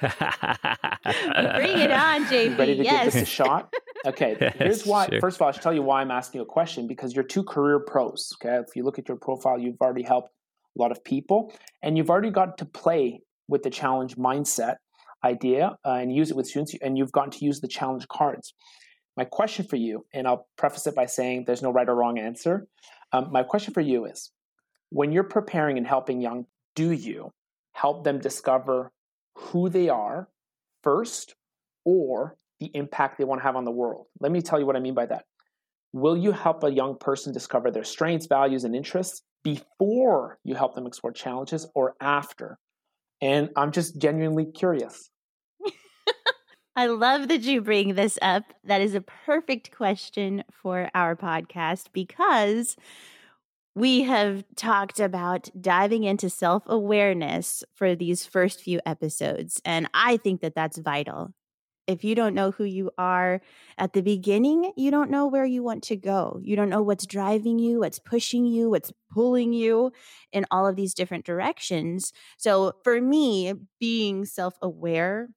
Bring 0.00 0.10
it 0.10 1.90
on, 1.92 2.24
JP. 2.24 2.58
ready 2.58 2.76
to 2.76 2.84
yes. 2.84 3.04
give 3.04 3.12
this 3.12 3.22
a 3.22 3.26
shot? 3.26 3.72
Okay, 4.04 4.36
yes, 4.40 4.54
here's 4.56 4.86
why. 4.86 5.06
Sure. 5.08 5.20
First 5.20 5.36
of 5.36 5.42
all, 5.42 5.48
I 5.48 5.52
should 5.52 5.62
tell 5.62 5.74
you 5.74 5.82
why 5.82 6.00
I'm 6.00 6.10
asking 6.10 6.40
you 6.40 6.42
a 6.42 6.46
question 6.46 6.86
because 6.86 7.14
you're 7.14 7.24
two 7.24 7.44
career 7.44 7.80
pros. 7.80 8.32
Okay, 8.36 8.56
if 8.56 8.74
you 8.76 8.84
look 8.84 8.98
at 8.98 9.08
your 9.08 9.16
profile, 9.16 9.58
you've 9.58 9.80
already 9.80 10.02
helped 10.02 10.30
a 10.76 10.82
lot 10.82 10.90
of 10.90 11.02
people, 11.04 11.52
and 11.82 11.96
you've 11.96 12.10
already 12.10 12.30
got 12.30 12.58
to 12.58 12.64
play 12.64 13.20
with 13.48 13.62
the 13.62 13.70
challenge 13.70 14.16
mindset 14.16 14.76
idea 15.24 15.76
uh, 15.84 15.92
and 15.92 16.14
use 16.14 16.30
it 16.30 16.36
with 16.36 16.46
students, 16.46 16.74
and 16.82 16.98
you've 16.98 17.12
gotten 17.12 17.30
to 17.30 17.44
use 17.44 17.60
the 17.60 17.68
challenge 17.68 18.08
cards. 18.08 18.54
My 19.16 19.24
question 19.24 19.66
for 19.66 19.76
you, 19.76 20.06
and 20.14 20.26
I'll 20.26 20.48
preface 20.56 20.86
it 20.86 20.94
by 20.94 21.06
saying 21.06 21.44
there's 21.46 21.62
no 21.62 21.72
right 21.72 21.88
or 21.88 21.94
wrong 21.94 22.18
answer. 22.18 22.66
Um, 23.12 23.30
my 23.30 23.42
question 23.42 23.74
for 23.74 23.82
you 23.82 24.06
is 24.06 24.30
when 24.88 25.12
you're 25.12 25.24
preparing 25.24 25.76
and 25.76 25.86
helping 25.86 26.20
young, 26.20 26.46
do 26.74 26.90
you 26.90 27.30
help 27.72 28.04
them 28.04 28.18
discover 28.18 28.90
who 29.34 29.68
they 29.68 29.88
are 29.88 30.28
first 30.82 31.34
or 31.84 32.36
the 32.62 32.70
impact 32.74 33.18
they 33.18 33.24
want 33.24 33.40
to 33.40 33.42
have 33.42 33.56
on 33.56 33.64
the 33.64 33.70
world? 33.70 34.06
Let 34.20 34.30
me 34.30 34.40
tell 34.40 34.58
you 34.58 34.66
what 34.66 34.76
I 34.76 34.80
mean 34.80 34.94
by 34.94 35.06
that. 35.06 35.24
Will 35.92 36.16
you 36.16 36.32
help 36.32 36.62
a 36.64 36.70
young 36.70 36.96
person 36.96 37.32
discover 37.32 37.70
their 37.70 37.84
strengths, 37.84 38.26
values, 38.26 38.64
and 38.64 38.74
interests 38.74 39.22
before 39.42 40.38
you 40.44 40.54
help 40.54 40.74
them 40.74 40.86
explore 40.86 41.12
challenges 41.12 41.66
or 41.74 41.94
after? 42.00 42.58
And 43.20 43.50
I'm 43.56 43.72
just 43.72 43.98
genuinely 43.98 44.46
curious. 44.46 45.10
I 46.76 46.86
love 46.86 47.28
that 47.28 47.42
you 47.42 47.60
bring 47.60 47.94
this 47.94 48.18
up. 48.22 48.44
That 48.64 48.80
is 48.80 48.94
a 48.94 49.02
perfect 49.02 49.76
question 49.76 50.44
for 50.50 50.88
our 50.94 51.14
podcast 51.14 51.88
because 51.92 52.76
we 53.74 54.02
have 54.02 54.44
talked 54.54 55.00
about 55.00 55.50
diving 55.60 56.04
into 56.04 56.30
self 56.30 56.62
awareness 56.66 57.64
for 57.74 57.94
these 57.94 58.24
first 58.24 58.62
few 58.62 58.80
episodes. 58.86 59.60
And 59.64 59.88
I 59.94 60.16
think 60.16 60.40
that 60.42 60.54
that's 60.54 60.78
vital. 60.78 61.32
If 61.86 62.04
you 62.04 62.14
don't 62.14 62.34
know 62.34 62.52
who 62.52 62.64
you 62.64 62.90
are 62.96 63.40
at 63.76 63.92
the 63.92 64.02
beginning, 64.02 64.72
you 64.76 64.90
don't 64.90 65.10
know 65.10 65.26
where 65.26 65.44
you 65.44 65.62
want 65.62 65.82
to 65.84 65.96
go. 65.96 66.40
You 66.42 66.54
don't 66.54 66.68
know 66.68 66.82
what's 66.82 67.06
driving 67.06 67.58
you, 67.58 67.80
what's 67.80 67.98
pushing 67.98 68.46
you, 68.46 68.70
what's 68.70 68.92
pulling 69.12 69.52
you 69.52 69.92
in 70.32 70.46
all 70.50 70.66
of 70.66 70.76
these 70.76 70.94
different 70.94 71.24
directions. 71.24 72.12
So 72.38 72.74
for 72.84 73.00
me, 73.00 73.54
being 73.80 74.24
self 74.24 74.54
aware 74.62 75.28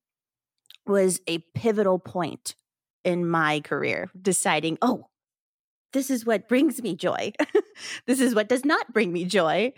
was 0.85 1.19
a 1.27 1.39
pivotal 1.55 1.99
point 1.99 2.55
in 3.03 3.27
my 3.27 3.59
career, 3.61 4.09
deciding, 4.19 4.77
oh, 4.81 5.07
this 5.93 6.09
is 6.09 6.25
what 6.25 6.49
brings 6.49 6.81
me 6.81 6.95
joy. 6.95 7.31
this 8.05 8.19
is 8.19 8.35
what 8.35 8.49
does 8.49 8.65
not 8.65 8.93
bring 8.93 9.13
me 9.13 9.25
joy. 9.25 9.71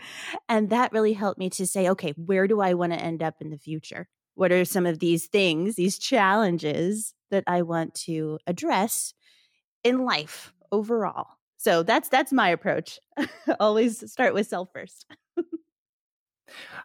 And 0.49 0.69
that 0.71 0.91
really 0.91 1.13
helped 1.13 1.37
me 1.37 1.49
to 1.51 1.67
say, 1.67 1.87
okay, 1.89 2.13
where 2.17 2.47
do 2.47 2.59
I 2.59 2.73
want 2.73 2.93
to 2.93 2.99
end 2.99 3.21
up 3.21 3.35
in 3.39 3.51
the 3.51 3.57
future? 3.57 4.07
What 4.37 4.51
are 4.51 4.65
some 4.65 4.85
of 4.85 4.99
these 4.99 5.25
things, 5.25 5.75
these 5.75 5.97
challenges 5.97 7.15
that 7.31 7.43
I 7.47 7.63
want 7.63 7.95
to 8.05 8.37
address 8.45 9.15
in 9.83 10.05
life 10.05 10.53
overall? 10.71 11.25
So 11.57 11.81
that's 11.81 12.07
that's 12.07 12.31
my 12.31 12.49
approach. 12.49 12.99
Always 13.59 14.11
start 14.11 14.35
with 14.35 14.45
self 14.45 14.69
first. 14.71 15.07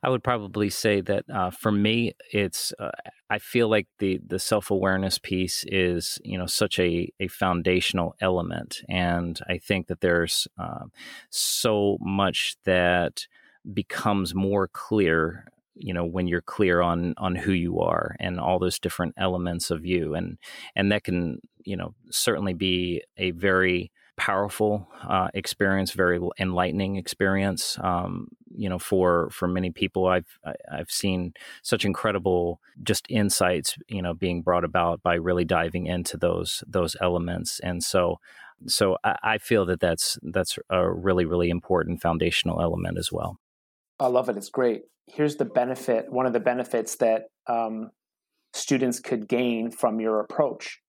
I 0.03 0.09
would 0.09 0.25
probably 0.25 0.71
say 0.71 1.03
that 1.03 1.25
uh, 1.31 1.51
for 1.51 1.71
me, 1.71 2.15
it's 2.33 2.73
uh, 2.79 2.91
I 3.29 3.39
feel 3.39 3.69
like 3.69 3.87
the 3.99 4.19
the 4.27 4.39
self 4.39 4.71
awareness 4.71 5.19
piece 5.19 5.63
is 5.69 6.19
you 6.25 6.39
know 6.39 6.47
such 6.47 6.79
a 6.79 7.13
a 7.21 7.29
foundational 7.29 8.15
element, 8.19 8.81
and 8.89 9.39
I 9.47 9.59
think 9.59 9.89
that 9.89 10.01
there's 10.01 10.49
uh, 10.59 10.87
so 11.29 11.99
much 12.01 12.57
that 12.65 13.27
becomes 13.75 14.35
more 14.35 14.69
clear 14.69 15.45
you 15.75 15.95
know 15.95 16.05
when 16.05 16.27
you're 16.27 16.43
clear 16.43 16.81
on 16.81 17.15
on 17.17 17.35
who 17.35 17.53
you 17.53 17.81
are 17.81 18.17
and 18.21 18.39
all 18.39 18.59
those 18.59 18.79
different 18.79 19.15
elements 19.17 19.71
of 19.71 19.87
you 19.87 20.15
and 20.15 20.39
and 20.77 20.93
that 20.93 21.05
can 21.05 21.39
you 21.65 21.77
know 21.77 21.95
certainly 22.11 22.53
be 22.53 23.03
a 23.17 23.31
very 23.33 23.91
powerful 24.17 24.89
uh, 25.03 25.29
experience, 25.35 25.93
very 25.93 26.21
enlightening 26.39 26.97
experience. 26.97 27.79
Um, 27.81 28.29
you 28.55 28.69
know, 28.69 28.79
for 28.79 29.31
for 29.31 29.49
many 29.49 29.71
people, 29.71 30.07
I've 30.07 30.39
I've 30.71 30.91
seen 30.91 31.33
such 31.63 31.85
incredible 31.85 32.61
just 32.83 33.07
insights, 33.09 33.77
you 33.89 34.03
know, 34.03 34.15
being 34.15 34.43
brought 34.43 34.65
about 34.65 35.03
by 35.03 35.15
really 35.15 35.45
diving 35.45 35.87
into 35.87 36.17
those 36.17 36.63
those 36.67 36.95
elements, 37.01 37.61
and 37.61 37.83
so 37.83 38.19
so 38.67 38.97
I, 39.03 39.17
I 39.23 39.39
feel 39.39 39.65
that 39.67 39.81
that's 39.81 40.19
that's 40.23 40.59
a 40.71 40.89
really 40.91 41.25
really 41.25 41.51
important 41.51 42.03
foundational 42.03 42.61
element 42.61 42.99
as 42.99 43.11
well. 43.11 43.39
I 43.99 44.07
love 44.07 44.29
it. 44.29 44.37
It's 44.37 44.51
great. 44.51 44.83
Here's 45.07 45.37
the 45.37 45.45
benefit. 45.45 46.11
One 46.11 46.27
of 46.27 46.33
the 46.33 46.41
benefits 46.41 46.97
that 46.97 47.25
um, 47.47 47.91
students 48.53 49.01
could 49.01 49.29
gain 49.29 49.71
from 49.71 50.01
your 50.01 50.21
approach 50.21 50.83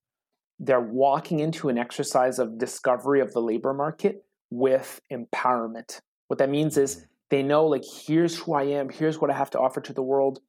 they're 0.60 0.80
walking 0.80 1.40
into 1.40 1.70
an 1.70 1.78
exercise 1.78 2.40
of 2.40 2.58
discovery 2.58 3.20
of 3.20 3.34
the 3.34 3.42
labor 3.42 3.74
market 3.74 4.24
with 4.50 5.02
empowerment. 5.12 6.00
What 6.28 6.40
that 6.40 6.50
means 6.50 6.78
is 6.78 6.96
mm-hmm. 6.96 7.06
they 7.30 7.44
know, 7.44 7.66
like, 7.66 7.84
here's 7.84 8.38
who 8.38 8.54
I 8.54 8.64
am, 8.64 8.90
here's 8.90 9.20
what 9.20 9.30
I 9.30 9.34
have 9.34 9.50
to 9.52 9.60
offer 9.60 9.82
to 9.82 9.94
the 9.94 10.02
world. 10.02 10.40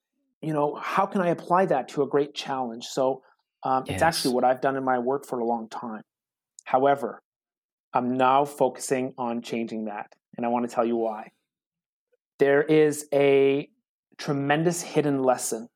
You 0.40 0.52
know, 0.52 0.74
how 0.74 1.06
can 1.06 1.20
I 1.20 1.28
apply 1.28 1.66
that 1.66 1.88
to 1.88 2.02
a 2.02 2.06
great 2.06 2.34
challenge? 2.34 2.84
So 2.84 3.22
um, 3.64 3.84
yes. 3.86 3.94
it's 3.94 4.02
actually 4.02 4.34
what 4.34 4.44
I've 4.44 4.60
done 4.60 4.76
in 4.76 4.84
my 4.84 4.98
work 4.98 5.26
for 5.26 5.38
a 5.38 5.44
long 5.44 5.68
time. 5.68 6.02
However, 6.64 7.20
I'm 7.92 8.16
now 8.16 8.44
focusing 8.44 9.14
on 9.16 9.42
changing 9.42 9.86
that, 9.86 10.12
and 10.36 10.44
I 10.44 10.48
want 10.48 10.68
to 10.68 10.74
tell 10.74 10.84
you 10.84 10.96
why. 10.96 11.30
There 12.38 12.62
is 12.62 13.06
a 13.12 13.68
tremendous 14.18 14.82
hidden 14.82 15.22
lesson 15.22 15.68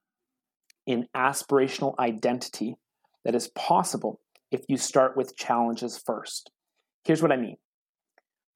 in 0.87 1.07
aspirational 1.15 1.95
identity 1.99 2.77
that 3.25 3.35
is 3.35 3.49
possible 3.49 4.21
if 4.51 4.63
you 4.69 4.77
start 4.77 5.17
with 5.17 5.37
challenges 5.37 5.99
first. 5.99 6.51
Here's 7.05 7.23
what 7.23 7.33
I 7.33 7.37
mean. 7.37 7.57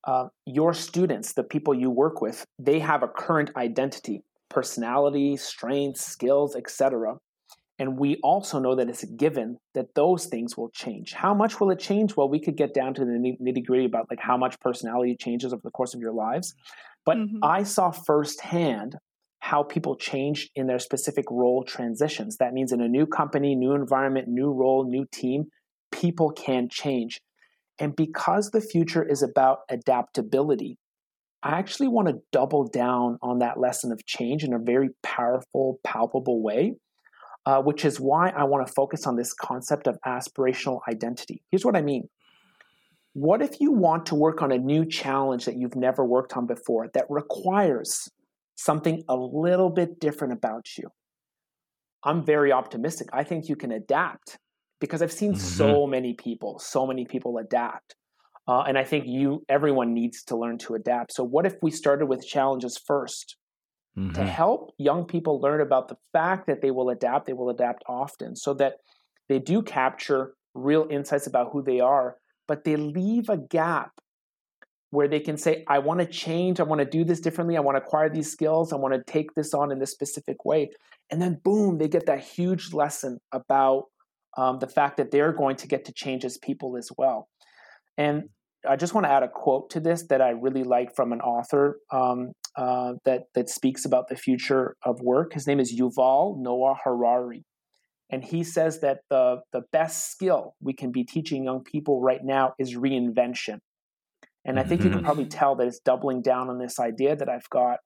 Uh, 0.04 0.28
your 0.46 0.74
students, 0.74 1.34
the 1.34 1.44
people 1.44 1.74
you 1.74 1.90
work 1.90 2.20
with, 2.20 2.44
they 2.58 2.80
have 2.80 3.02
a 3.02 3.08
current 3.08 3.50
identity, 3.56 4.24
personality, 4.48 5.36
strengths, 5.36 6.04
skills, 6.04 6.56
etc. 6.56 7.16
And 7.78 7.98
we 7.98 8.16
also 8.22 8.58
know 8.58 8.76
that 8.76 8.88
it's 8.88 9.02
a 9.02 9.06
given 9.06 9.58
that 9.74 9.94
those 9.94 10.26
things 10.26 10.56
will 10.56 10.70
change. 10.70 11.14
How 11.14 11.34
much 11.34 11.58
will 11.58 11.70
it 11.70 11.78
change? 11.78 12.16
Well, 12.16 12.28
we 12.28 12.38
could 12.38 12.56
get 12.56 12.74
down 12.74 12.94
to 12.94 13.04
the 13.04 13.36
nitty 13.40 13.64
gritty 13.64 13.86
about 13.86 14.06
like 14.10 14.20
how 14.20 14.36
much 14.36 14.60
personality 14.60 15.16
changes 15.18 15.52
over 15.52 15.62
the 15.64 15.70
course 15.70 15.94
of 15.94 16.00
your 16.00 16.12
lives. 16.12 16.54
But 17.04 17.16
mm-hmm. 17.16 17.38
I 17.42 17.62
saw 17.62 17.90
firsthand 17.90 18.96
how 19.40 19.64
people 19.64 19.96
change 19.96 20.50
in 20.54 20.68
their 20.68 20.78
specific 20.78 21.24
role 21.30 21.64
transitions. 21.64 22.36
That 22.36 22.52
means 22.52 22.70
in 22.70 22.80
a 22.80 22.88
new 22.88 23.06
company, 23.06 23.56
new 23.56 23.74
environment, 23.74 24.28
new 24.28 24.52
role, 24.52 24.84
new 24.84 25.04
team, 25.10 25.46
people 25.90 26.30
can 26.30 26.68
change. 26.68 27.20
And 27.80 27.96
because 27.96 28.50
the 28.50 28.60
future 28.60 29.02
is 29.02 29.22
about 29.22 29.60
adaptability, 29.68 30.78
I 31.42 31.58
actually 31.58 31.88
want 31.88 32.06
to 32.06 32.20
double 32.30 32.68
down 32.68 33.18
on 33.20 33.40
that 33.40 33.58
lesson 33.58 33.90
of 33.90 34.06
change 34.06 34.44
in 34.44 34.52
a 34.52 34.60
very 34.60 34.90
powerful, 35.02 35.80
palpable 35.82 36.40
way, 36.40 36.74
uh, 37.46 37.60
which 37.60 37.84
is 37.84 37.98
why 37.98 38.30
I 38.30 38.44
want 38.44 38.66
to 38.66 38.72
focus 38.72 39.06
on 39.06 39.16
this 39.16 39.32
concept 39.32 39.86
of 39.86 39.98
aspirational 40.06 40.80
identity. 40.88 41.42
Here's 41.50 41.64
what 41.64 41.76
I 41.76 41.82
mean. 41.82 42.08
What 43.14 43.42
if 43.42 43.60
you 43.60 43.72
want 43.72 44.06
to 44.06 44.14
work 44.14 44.42
on 44.42 44.52
a 44.52 44.58
new 44.58 44.86
challenge 44.86 45.44
that 45.44 45.56
you've 45.56 45.76
never 45.76 46.04
worked 46.04 46.36
on 46.36 46.46
before 46.46 46.88
that 46.94 47.04
requires 47.10 48.08
something 48.62 49.02
a 49.08 49.16
little 49.16 49.70
bit 49.70 50.00
different 50.00 50.32
about 50.32 50.66
you. 50.78 50.88
I'm 52.04 52.24
very 52.24 52.52
optimistic. 52.52 53.08
I 53.12 53.24
think 53.24 53.48
you 53.48 53.56
can 53.56 53.72
adapt 53.72 54.38
because 54.80 55.02
I've 55.02 55.12
seen 55.12 55.32
mm-hmm. 55.32 55.40
so 55.40 55.86
many 55.86 56.14
people, 56.14 56.58
so 56.58 56.86
many 56.86 57.04
people 57.04 57.38
adapt. 57.38 57.94
Uh, 58.48 58.62
and 58.62 58.76
I 58.76 58.84
think 58.84 59.04
you, 59.06 59.44
everyone 59.48 59.94
needs 59.94 60.24
to 60.24 60.36
learn 60.36 60.58
to 60.58 60.74
adapt. 60.74 61.12
So, 61.12 61.22
what 61.22 61.46
if 61.46 61.54
we 61.62 61.70
started 61.70 62.06
with 62.06 62.26
challenges 62.26 62.80
1st 62.90 63.36
mm-hmm. 63.96 64.12
to 64.12 64.24
help 64.24 64.74
young 64.78 65.04
people 65.04 65.40
learn 65.40 65.60
about 65.60 65.88
the 65.88 65.96
fact 66.12 66.46
that 66.46 66.62
they 66.62 66.70
will 66.70 66.90
adapt, 66.90 67.26
they 67.26 67.32
will 67.32 67.50
adapt 67.50 67.82
often, 67.86 68.36
so 68.36 68.54
that 68.54 68.74
they 69.28 69.38
do 69.38 69.62
capture 69.62 70.34
real 70.54 70.86
insights 70.90 71.26
about 71.26 71.50
who 71.52 71.62
they 71.62 71.80
are, 71.80 72.16
but 72.46 72.64
they 72.64 72.76
leave 72.76 73.28
a 73.28 73.38
gap 73.38 73.92
where 74.90 75.08
they 75.08 75.20
can 75.20 75.38
say, 75.38 75.64
I 75.68 75.78
want 75.78 76.00
to 76.00 76.06
change, 76.06 76.60
I 76.60 76.64
want 76.64 76.80
to 76.80 76.84
do 76.84 77.02
this 77.02 77.20
differently, 77.20 77.56
I 77.56 77.60
want 77.60 77.76
to 77.76 77.82
acquire 77.82 78.10
these 78.10 78.30
skills, 78.30 78.72
I 78.72 78.76
want 78.76 78.92
to 78.94 79.02
take 79.10 79.34
this 79.34 79.54
on 79.54 79.72
in 79.72 79.78
this 79.78 79.90
specific 79.90 80.44
way. 80.44 80.70
And 81.10 81.20
then, 81.20 81.40
boom, 81.42 81.78
they 81.78 81.88
get 81.88 82.06
that 82.06 82.20
huge 82.20 82.74
lesson 82.74 83.18
about 83.32 83.84
um, 84.36 84.58
the 84.58 84.66
fact 84.66 84.98
that 84.98 85.10
they're 85.10 85.32
going 85.32 85.56
to 85.56 85.66
get 85.66 85.86
to 85.86 85.92
change 85.92 86.26
as 86.26 86.36
people 86.38 86.76
as 86.76 86.90
well. 86.98 87.28
And 87.96 88.24
I 88.68 88.76
just 88.76 88.94
want 88.94 89.06
to 89.06 89.10
add 89.10 89.22
a 89.22 89.28
quote 89.28 89.70
to 89.70 89.80
this 89.80 90.04
that 90.04 90.20
I 90.20 90.30
really 90.30 90.62
like 90.62 90.94
from 90.94 91.12
an 91.12 91.20
author 91.20 91.78
um, 91.90 92.32
uh, 92.56 92.94
that 93.04 93.24
that 93.34 93.48
speaks 93.48 93.84
about 93.84 94.08
the 94.08 94.16
future 94.16 94.76
of 94.84 95.00
work. 95.00 95.32
His 95.32 95.46
name 95.46 95.60
is 95.60 95.78
Yuval 95.78 96.38
Noah 96.38 96.76
Harari, 96.84 97.44
and 98.10 98.24
he 98.24 98.44
says 98.44 98.80
that 98.80 99.00
the 99.10 99.40
the 99.52 99.62
best 99.72 100.10
skill 100.10 100.54
we 100.60 100.74
can 100.74 100.92
be 100.92 101.04
teaching 101.04 101.44
young 101.44 101.62
people 101.64 102.00
right 102.00 102.22
now 102.22 102.54
is 102.58 102.76
reinvention. 102.76 103.58
And 104.44 104.58
I 104.58 104.64
think 104.64 104.80
mm-hmm. 104.80 104.86
you 104.86 104.90
can 104.90 104.98
mm-hmm. 104.98 105.06
probably 105.06 105.26
tell 105.26 105.54
that 105.56 105.66
it's 105.66 105.78
doubling 105.78 106.20
down 106.20 106.50
on 106.50 106.58
this 106.58 106.80
idea 106.80 107.14
that 107.14 107.28
I've 107.28 107.48
got 107.48 107.78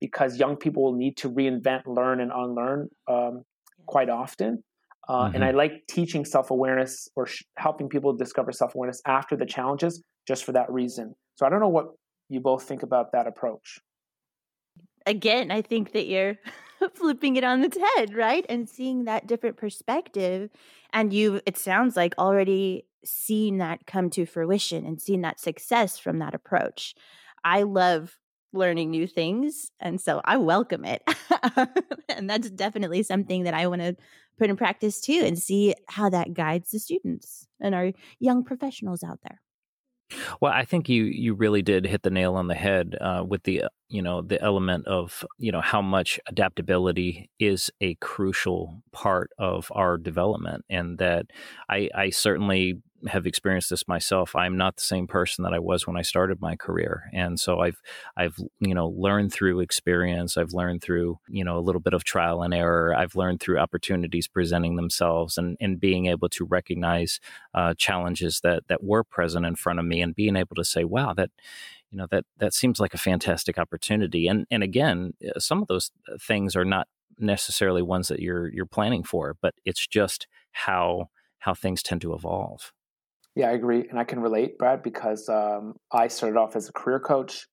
because 0.00 0.36
young 0.36 0.56
people 0.56 0.82
will 0.82 0.96
need 0.96 1.16
to 1.18 1.30
reinvent, 1.30 1.82
learn, 1.86 2.20
and 2.20 2.30
unlearn 2.34 2.88
um, 3.08 3.42
quite 3.86 4.10
often. 4.10 4.62
Uh, 5.08 5.24
mm-hmm. 5.26 5.36
And 5.36 5.44
I 5.44 5.52
like 5.52 5.72
teaching 5.88 6.24
self 6.24 6.50
awareness 6.50 7.08
or 7.16 7.26
sh- 7.26 7.42
helping 7.56 7.88
people 7.88 8.14
discover 8.14 8.52
self 8.52 8.74
awareness 8.74 9.00
after 9.06 9.36
the 9.36 9.46
challenges 9.46 10.02
just 10.28 10.44
for 10.44 10.52
that 10.52 10.70
reason. 10.70 11.14
So 11.36 11.46
I 11.46 11.48
don't 11.48 11.60
know 11.60 11.68
what 11.68 11.86
you 12.28 12.40
both 12.40 12.64
think 12.64 12.82
about 12.82 13.12
that 13.12 13.26
approach. 13.26 13.78
Again, 15.06 15.50
I 15.50 15.62
think 15.62 15.92
that 15.92 16.06
you're 16.06 16.36
flipping 16.94 17.36
it 17.36 17.44
on 17.44 17.64
its 17.64 17.76
head, 17.76 18.14
right? 18.14 18.44
And 18.48 18.68
seeing 18.68 19.04
that 19.04 19.26
different 19.26 19.56
perspective. 19.56 20.50
And 20.92 21.12
you've, 21.12 21.42
it 21.46 21.56
sounds 21.56 21.96
like, 21.96 22.14
already 22.18 22.86
seen 23.04 23.58
that 23.58 23.86
come 23.86 24.10
to 24.10 24.26
fruition 24.26 24.86
and 24.86 25.00
seen 25.00 25.22
that 25.22 25.40
success 25.40 25.98
from 25.98 26.18
that 26.18 26.34
approach. 26.34 26.94
I 27.44 27.62
love 27.62 28.18
learning 28.52 28.90
new 28.90 29.06
things. 29.06 29.70
And 29.80 30.00
so 30.00 30.20
I 30.24 30.36
welcome 30.36 30.84
it. 30.84 31.02
and 32.08 32.28
that's 32.28 32.50
definitely 32.50 33.02
something 33.02 33.44
that 33.44 33.54
I 33.54 33.66
want 33.66 33.82
to 33.82 33.96
put 34.38 34.50
in 34.50 34.56
practice 34.56 35.00
too 35.00 35.22
and 35.24 35.38
see 35.38 35.74
how 35.88 36.08
that 36.10 36.34
guides 36.34 36.70
the 36.70 36.78
students 36.78 37.46
and 37.60 37.74
our 37.74 37.92
young 38.18 38.44
professionals 38.44 39.02
out 39.02 39.20
there. 39.22 39.41
Well, 40.40 40.52
I 40.52 40.64
think 40.64 40.88
you 40.88 41.04
you 41.04 41.34
really 41.34 41.62
did 41.62 41.86
hit 41.86 42.02
the 42.02 42.10
nail 42.10 42.34
on 42.34 42.48
the 42.48 42.54
head 42.54 42.96
uh, 43.00 43.24
with 43.26 43.42
the 43.44 43.64
you 43.88 44.02
know 44.02 44.22
the 44.22 44.40
element 44.42 44.86
of 44.86 45.24
you 45.38 45.52
know 45.52 45.60
how 45.60 45.82
much 45.82 46.18
adaptability 46.26 47.30
is 47.38 47.70
a 47.80 47.94
crucial 47.96 48.82
part 48.92 49.30
of 49.38 49.70
our 49.74 49.96
development, 49.98 50.64
and 50.70 50.98
that 50.98 51.26
I 51.68 51.88
I 51.94 52.10
certainly 52.10 52.80
have 53.08 53.26
experienced 53.26 53.70
this 53.70 53.88
myself. 53.88 54.34
I'm 54.36 54.56
not 54.56 54.76
the 54.76 54.82
same 54.82 55.06
person 55.06 55.42
that 55.44 55.54
I 55.54 55.58
was 55.58 55.86
when 55.86 55.96
I 55.96 56.02
started 56.02 56.40
my 56.40 56.56
career, 56.56 57.04
and 57.12 57.38
so 57.38 57.60
I've 57.60 57.80
I've 58.16 58.38
you 58.60 58.74
know 58.74 58.88
learned 58.88 59.32
through 59.32 59.60
experience. 59.60 60.36
I've 60.36 60.52
learned 60.52 60.82
through 60.82 61.18
you 61.28 61.44
know 61.44 61.58
a 61.58 61.60
little 61.60 61.80
bit 61.80 61.94
of 61.94 62.04
trial 62.04 62.42
and 62.42 62.54
error. 62.54 62.94
I've 62.94 63.16
learned 63.16 63.40
through 63.40 63.58
opportunities 63.58 64.28
presenting 64.28 64.76
themselves 64.76 65.38
and 65.38 65.56
and 65.60 65.80
being 65.80 66.06
able 66.06 66.28
to 66.30 66.44
recognize 66.44 67.20
uh, 67.54 67.74
challenges 67.74 68.40
that 68.40 68.64
that 68.68 68.82
were 68.84 69.04
present 69.04 69.46
in 69.46 69.56
front 69.56 69.78
of 69.78 69.84
me, 69.84 70.00
and 70.00 70.14
being 70.14 70.36
able 70.36 70.56
to 70.56 70.64
say, 70.64 70.84
"Wow, 70.84 71.14
that." 71.14 71.30
You 71.90 71.98
know 71.98 72.06
that 72.10 72.24
that 72.38 72.54
seems 72.54 72.80
like 72.80 72.94
a 72.94 72.98
fantastic 72.98 73.58
opportunity, 73.58 74.26
and 74.26 74.46
and 74.50 74.62
again, 74.62 75.12
uh, 75.22 75.38
some 75.38 75.60
of 75.60 75.68
those 75.68 75.90
uh, 76.10 76.16
things 76.18 76.56
are 76.56 76.64
not 76.64 76.88
necessarily 77.18 77.82
ones 77.82 78.08
that 78.08 78.20
you're 78.20 78.48
you're 78.48 78.66
planning 78.66 79.02
for, 79.02 79.36
but 79.42 79.54
it's 79.66 79.86
just 79.86 80.26
how 80.52 81.10
how 81.38 81.54
things 81.54 81.82
tend 81.82 82.00
to 82.00 82.14
evolve. 82.14 82.72
Yeah, 83.34 83.48
I 83.48 83.52
agree. 83.52 83.86
And 83.88 83.98
I 83.98 84.04
can 84.04 84.20
relate, 84.20 84.58
Brad, 84.58 84.82
because 84.82 85.28
um, 85.28 85.74
I 85.90 86.08
started 86.08 86.38
off 86.38 86.54
as 86.54 86.68
a 86.68 86.72
career 86.72 87.00
coach 87.00 87.46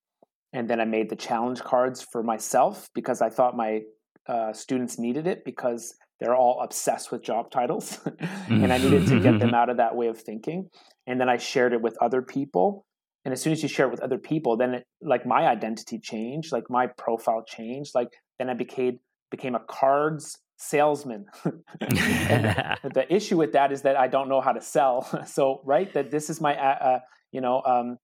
and 0.51 0.69
then 0.69 0.81
I 0.81 0.85
made 0.85 1.09
the 1.09 1.15
challenge 1.15 1.61
cards 1.61 2.01
for 2.01 2.23
myself 2.23 2.89
because 2.93 3.21
I 3.21 3.29
thought 3.29 3.55
my 3.55 3.81
uh, 4.27 4.51
students 4.51 4.99
needed 4.99 5.25
it 5.25 5.45
because 5.45 5.93
they're 6.19 6.35
all 6.35 6.61
obsessed 6.61 7.11
with 7.11 7.23
job 7.23 7.49
titles 7.49 7.99
and 8.49 8.73
I 8.73 8.77
needed 8.77 9.07
to 9.07 9.19
get 9.19 9.39
them 9.39 9.53
out 9.55 9.69
of 9.69 9.77
that 9.77 9.95
way 9.95 10.07
of 10.07 10.19
thinking. 10.19 10.69
And 11.07 11.19
then 11.19 11.29
I 11.29 11.37
shared 11.37 11.73
it 11.73 11.81
with 11.81 11.97
other 12.01 12.21
people. 12.21 12.85
And 13.23 13.31
as 13.31 13.41
soon 13.41 13.53
as 13.53 13.63
you 13.63 13.69
share 13.69 13.87
it 13.87 13.91
with 13.91 14.01
other 14.01 14.17
people, 14.17 14.57
then 14.57 14.75
it, 14.75 14.83
like 15.01 15.25
my 15.25 15.47
identity 15.47 15.99
changed, 15.99 16.51
like 16.51 16.69
my 16.69 16.87
profile 16.97 17.43
changed. 17.47 17.91
Like 17.95 18.09
then 18.37 18.49
I 18.49 18.53
became 18.53 18.99
became 19.31 19.55
a 19.55 19.59
cards 19.59 20.37
salesman. 20.59 21.25
the 21.79 23.05
issue 23.09 23.37
with 23.37 23.53
that 23.53 23.71
is 23.71 23.81
that 23.81 23.95
I 23.95 24.07
don't 24.07 24.29
know 24.29 24.41
how 24.41 24.51
to 24.51 24.61
sell. 24.61 25.07
so, 25.27 25.61
right, 25.65 25.91
that 25.93 26.11
this 26.11 26.29
is 26.29 26.39
my, 26.39 26.55
uh, 26.55 26.77
uh, 26.83 26.99
you 27.31 27.41
know, 27.41 27.63
um, 27.65 27.97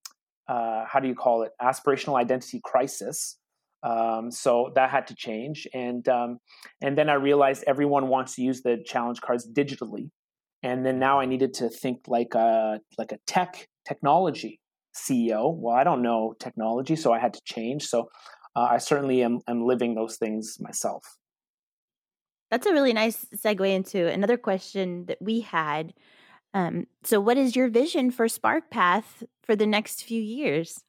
uh, 0.48 0.86
how 0.86 1.00
do 1.00 1.08
you 1.08 1.16
call 1.16 1.44
it? 1.44 1.52
Aspirational 1.62 2.20
identity 2.20 2.62
crisis. 2.64 3.38
Um, 3.84 4.32
so 4.32 4.72
that 4.74 4.90
had 4.90 5.06
to 5.08 5.16
change, 5.16 5.68
and 5.72 6.08
um, 6.10 6.40
and 6.82 6.98
then 6.98 7.08
I 7.08 7.16
realized 7.16 7.64
everyone 7.68 8.08
wants 8.08 8.34
to 8.36 8.42
use 8.42 8.62
the 8.64 8.82
challenge 8.84 9.22
cards 9.22 9.48
digitally, 9.48 10.10
and 10.64 10.84
then 10.84 10.98
now 10.98 11.20
I 11.20 11.26
needed 11.26 11.54
to 11.56 11.70
think 11.70 12.00
like 12.08 12.34
a 12.34 12.80
like 12.98 13.12
a 13.12 13.20
tech 13.28 13.68
technology 13.88 14.60
CEO. 14.96 15.56
Well, 15.56 15.76
I 15.76 15.84
don't 15.84 16.02
know 16.02 16.34
technology, 16.40 16.96
so 16.96 17.14
I 17.14 17.20
had 17.20 17.34
to 17.34 17.42
change. 17.46 17.86
So 17.86 18.10
uh, 18.56 18.68
I 18.72 18.80
certainly 18.80 19.22
am, 19.22 19.42
am 19.48 19.64
living 19.64 19.94
those 19.94 20.18
things 20.18 20.58
myself. 20.60 21.04
That's 22.52 22.68
a 22.68 22.74
really 22.74 22.94
nice 22.94 23.26
segue 23.36 23.74
into 23.74 24.08
another 24.08 24.38
question 24.38 25.06
that 25.08 25.22
we 25.22 25.42
had. 25.42 25.94
Um, 26.54 26.88
so, 27.04 27.20
what 27.20 27.38
is 27.38 27.56
your 27.56 27.68
vision 27.68 28.12
for 28.12 28.28
SparkPath 28.28 29.24
for 29.44 29.56
the 29.56 29.66
next 29.66 30.04
few 30.04 30.22
years? 30.22 30.82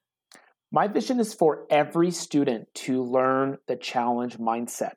My 0.70 0.86
vision 0.86 1.18
is 1.20 1.34
for 1.34 1.66
every 1.70 2.10
student 2.10 2.68
to 2.74 3.02
learn 3.02 3.58
the 3.66 3.76
challenge 3.76 4.38
mindset. 4.38 4.94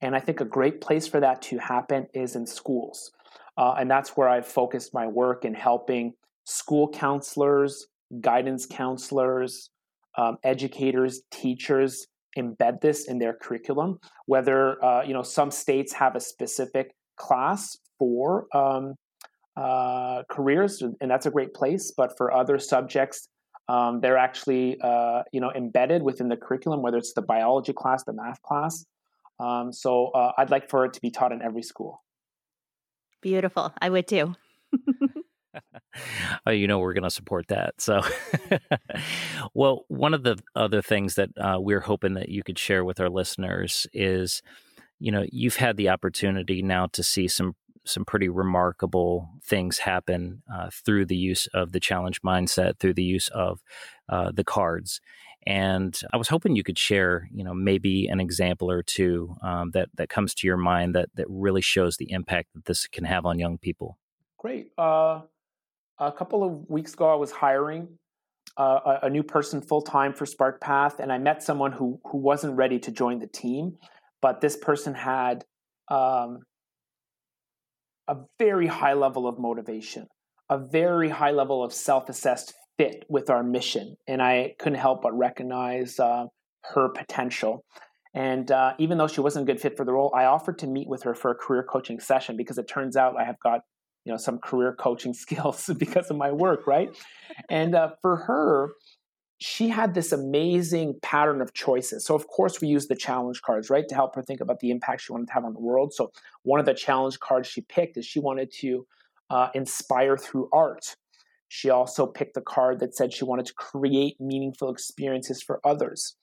And 0.00 0.14
I 0.14 0.20
think 0.20 0.40
a 0.40 0.44
great 0.44 0.80
place 0.80 1.06
for 1.06 1.20
that 1.20 1.42
to 1.42 1.58
happen 1.58 2.06
is 2.14 2.36
in 2.36 2.46
schools. 2.46 3.10
Uh, 3.56 3.74
and 3.78 3.90
that's 3.90 4.10
where 4.10 4.28
I've 4.28 4.46
focused 4.46 4.94
my 4.94 5.06
work 5.06 5.44
in 5.44 5.54
helping 5.54 6.14
school 6.44 6.88
counselors, 6.88 7.86
guidance 8.20 8.66
counselors, 8.66 9.70
um, 10.16 10.38
educators, 10.44 11.22
teachers 11.30 12.06
embed 12.36 12.80
this 12.80 13.08
in 13.08 13.18
their 13.18 13.32
curriculum. 13.32 13.98
Whether 14.26 14.82
uh, 14.84 15.02
you 15.02 15.14
know 15.14 15.22
some 15.22 15.50
states 15.50 15.92
have 15.94 16.16
a 16.16 16.20
specific 16.20 16.92
class 17.16 17.76
for 17.98 18.46
um, 18.54 18.94
uh, 19.56 20.22
careers, 20.28 20.82
and 20.82 21.10
that's 21.10 21.26
a 21.26 21.30
great 21.30 21.54
place. 21.54 21.92
But 21.96 22.16
for 22.16 22.32
other 22.32 22.58
subjects, 22.58 23.28
um, 23.68 24.00
they're 24.00 24.18
actually 24.18 24.78
uh, 24.82 25.22
you 25.32 25.40
know 25.40 25.52
embedded 25.54 26.02
within 26.02 26.28
the 26.28 26.36
curriculum, 26.36 26.82
whether 26.82 26.98
it's 26.98 27.12
the 27.14 27.22
biology 27.22 27.72
class, 27.72 28.04
the 28.04 28.12
math 28.12 28.40
class. 28.42 28.84
Um, 29.40 29.72
so 29.72 30.08
uh, 30.08 30.32
I'd 30.36 30.50
like 30.50 30.68
for 30.68 30.84
it 30.84 30.92
to 30.94 31.00
be 31.00 31.10
taught 31.10 31.32
in 31.32 31.42
every 31.42 31.62
school. 31.62 32.02
Beautiful. 33.20 33.72
I 33.80 33.88
would 33.90 34.06
too. 34.06 34.34
oh, 36.46 36.50
you 36.50 36.66
know, 36.66 36.78
we're 36.78 36.94
going 36.94 37.04
to 37.04 37.10
support 37.10 37.48
that. 37.48 37.80
So, 37.80 38.02
well, 39.54 39.84
one 39.88 40.14
of 40.14 40.22
the 40.22 40.38
other 40.54 40.82
things 40.82 41.14
that 41.16 41.30
uh, 41.38 41.58
we're 41.58 41.80
hoping 41.80 42.14
that 42.14 42.28
you 42.28 42.42
could 42.42 42.58
share 42.58 42.84
with 42.84 43.00
our 43.00 43.08
listeners 43.08 43.86
is, 43.92 44.42
you 44.98 45.12
know, 45.12 45.24
you've 45.30 45.56
had 45.56 45.76
the 45.76 45.88
opportunity 45.88 46.62
now 46.62 46.86
to 46.92 47.02
see 47.02 47.28
some 47.28 47.54
some 47.84 48.04
pretty 48.04 48.28
remarkable 48.28 49.30
things 49.42 49.78
happen 49.78 50.42
uh, 50.52 50.68
through 50.70 51.06
the 51.06 51.16
use 51.16 51.46
of 51.54 51.72
the 51.72 51.80
challenge 51.80 52.20
mindset, 52.20 52.78
through 52.78 52.92
the 52.92 53.02
use 53.02 53.28
of 53.28 53.62
uh, 54.10 54.30
the 54.30 54.44
cards. 54.44 55.00
And 55.46 55.98
I 56.12 56.18
was 56.18 56.28
hoping 56.28 56.56
you 56.56 56.62
could 56.62 56.78
share, 56.78 57.28
you 57.32 57.42
know, 57.42 57.54
maybe 57.54 58.06
an 58.08 58.20
example 58.20 58.70
or 58.70 58.82
two 58.82 59.36
um, 59.42 59.70
that 59.70 59.88
that 59.94 60.10
comes 60.10 60.34
to 60.34 60.46
your 60.46 60.58
mind 60.58 60.94
that 60.94 61.08
that 61.14 61.26
really 61.28 61.62
shows 61.62 61.96
the 61.96 62.10
impact 62.12 62.50
that 62.54 62.66
this 62.66 62.86
can 62.86 63.04
have 63.04 63.24
on 63.24 63.38
young 63.38 63.56
people. 63.56 63.98
Great. 64.36 64.70
Uh, 64.76 65.22
a 65.98 66.12
couple 66.12 66.44
of 66.44 66.68
weeks 66.68 66.94
ago, 66.94 67.10
I 67.10 67.16
was 67.16 67.30
hiring 67.30 67.88
uh, 68.56 68.98
a, 69.02 69.06
a, 69.06 69.10
new 69.10 69.22
person 69.22 69.60
full 69.60 69.82
time 69.82 70.12
for 70.12 70.24
SparkPath, 70.24 70.98
and 70.98 71.12
I 71.12 71.18
met 71.18 71.42
someone 71.42 71.72
who 71.72 72.00
who 72.04 72.18
wasn't 72.18 72.56
ready 72.56 72.78
to 72.80 72.90
join 72.90 73.18
the 73.18 73.26
team, 73.26 73.76
but 74.22 74.40
this 74.40 74.56
person 74.56 74.94
had 74.94 75.44
um, 75.88 76.40
a 78.08 78.16
very 78.38 78.66
high 78.66 78.94
level 78.94 79.26
of 79.26 79.38
motivation, 79.38 80.06
a 80.48 80.58
very 80.58 81.08
high 81.08 81.30
level 81.30 81.62
of 81.62 81.72
self 81.72 82.08
assessed 82.08 82.54
fit 82.78 83.04
with 83.08 83.30
our 83.30 83.42
mission, 83.42 83.96
and 84.06 84.22
I 84.22 84.54
couldn't 84.58 84.78
help 84.78 85.02
but 85.02 85.16
recognize 85.16 85.98
uh, 85.98 86.26
her 86.74 86.88
potential. 86.88 87.64
And 88.14 88.50
uh, 88.50 88.72
even 88.78 88.98
though 88.98 89.06
she 89.06 89.20
wasn't 89.20 89.48
a 89.48 89.52
good 89.52 89.60
fit 89.60 89.76
for 89.76 89.84
the 89.84 89.92
role, 89.92 90.12
I 90.16 90.24
offered 90.24 90.58
to 90.60 90.66
meet 90.66 90.88
with 90.88 91.02
her 91.02 91.14
for 91.14 91.30
a 91.30 91.34
career 91.34 91.62
coaching 91.62 92.00
session 92.00 92.36
because 92.36 92.58
it 92.58 92.66
turns 92.66 92.96
out 92.96 93.14
I 93.20 93.24
have 93.24 93.38
got 93.40 93.60
you 94.08 94.12
know 94.14 94.18
some 94.18 94.38
career 94.38 94.74
coaching 94.74 95.14
skills 95.24 95.70
because 95.78 96.10
of 96.10 96.16
my 96.16 96.32
work 96.32 96.66
right 96.66 96.90
and 97.48 97.74
uh, 97.74 97.90
for 98.02 98.16
her 98.16 98.72
she 99.40 99.68
had 99.68 99.94
this 99.94 100.10
amazing 100.10 100.98
pattern 101.00 101.40
of 101.40 101.54
choices 101.54 102.04
so 102.04 102.16
of 102.16 102.26
course 102.26 102.60
we 102.60 102.66
use 102.66 102.88
the 102.88 102.96
challenge 102.96 103.40
cards 103.42 103.70
right 103.70 103.86
to 103.88 103.94
help 103.94 104.16
her 104.16 104.22
think 104.22 104.40
about 104.40 104.58
the 104.58 104.70
impact 104.70 105.02
she 105.02 105.12
wanted 105.12 105.28
to 105.28 105.32
have 105.32 105.44
on 105.44 105.52
the 105.52 105.60
world 105.60 105.92
so 105.92 106.10
one 106.42 106.58
of 106.58 106.66
the 106.66 106.74
challenge 106.74 107.20
cards 107.20 107.46
she 107.46 107.60
picked 107.60 107.96
is 107.96 108.04
she 108.04 108.18
wanted 108.18 108.50
to 108.50 108.84
uh, 109.30 109.48
inspire 109.54 110.16
through 110.16 110.48
art. 110.52 110.96
She 111.48 111.70
also 111.70 112.06
picked 112.06 112.34
the 112.34 112.40
card 112.40 112.80
that 112.80 112.94
said 112.94 113.12
she 113.12 113.24
wanted 113.24 113.46
to 113.46 113.54
create 113.54 114.20
meaningful 114.20 114.70
experiences 114.70 115.42
for 115.42 115.60
others. 115.64 116.16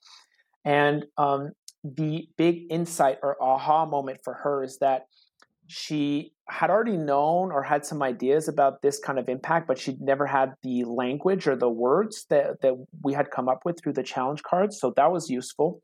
And 0.64 1.06
um, 1.18 1.52
the 1.82 2.28
big 2.36 2.66
insight 2.70 3.18
or 3.22 3.40
aha 3.42 3.86
moment 3.86 4.20
for 4.22 4.34
her 4.34 4.62
is 4.62 4.78
that 4.78 5.06
she 5.66 6.32
had 6.48 6.70
already 6.70 6.96
known 6.96 7.50
or 7.50 7.62
had 7.62 7.84
some 7.84 8.02
ideas 8.02 8.48
about 8.48 8.80
this 8.80 8.98
kind 8.98 9.18
of 9.18 9.28
impact, 9.28 9.66
but 9.66 9.78
she'd 9.78 10.00
never 10.00 10.26
had 10.26 10.54
the 10.62 10.84
language 10.84 11.48
or 11.48 11.56
the 11.56 11.68
words 11.68 12.24
that, 12.30 12.60
that 12.62 12.74
we 13.02 13.12
had 13.12 13.30
come 13.30 13.48
up 13.48 13.60
with 13.64 13.80
through 13.82 13.94
the 13.94 14.02
challenge 14.02 14.42
cards. 14.42 14.78
So 14.78 14.92
that 14.96 15.10
was 15.10 15.28
useful. 15.28 15.82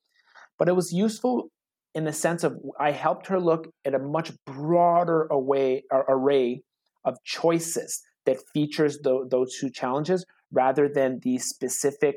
But 0.58 0.68
it 0.68 0.76
was 0.76 0.92
useful 0.92 1.50
in 1.94 2.04
the 2.04 2.12
sense 2.12 2.44
of 2.44 2.56
I 2.78 2.92
helped 2.92 3.26
her 3.26 3.40
look 3.40 3.68
at 3.84 3.94
a 3.94 3.98
much 3.98 4.32
broader 4.46 5.26
array, 5.30 5.82
array 5.90 6.62
of 7.04 7.16
choices 7.24 8.00
that 8.24 8.38
features 8.54 8.98
the, 9.00 9.26
those 9.28 9.58
two 9.58 9.70
challenges 9.70 10.24
rather 10.52 10.88
than 10.88 11.18
the 11.22 11.38
specific 11.38 12.16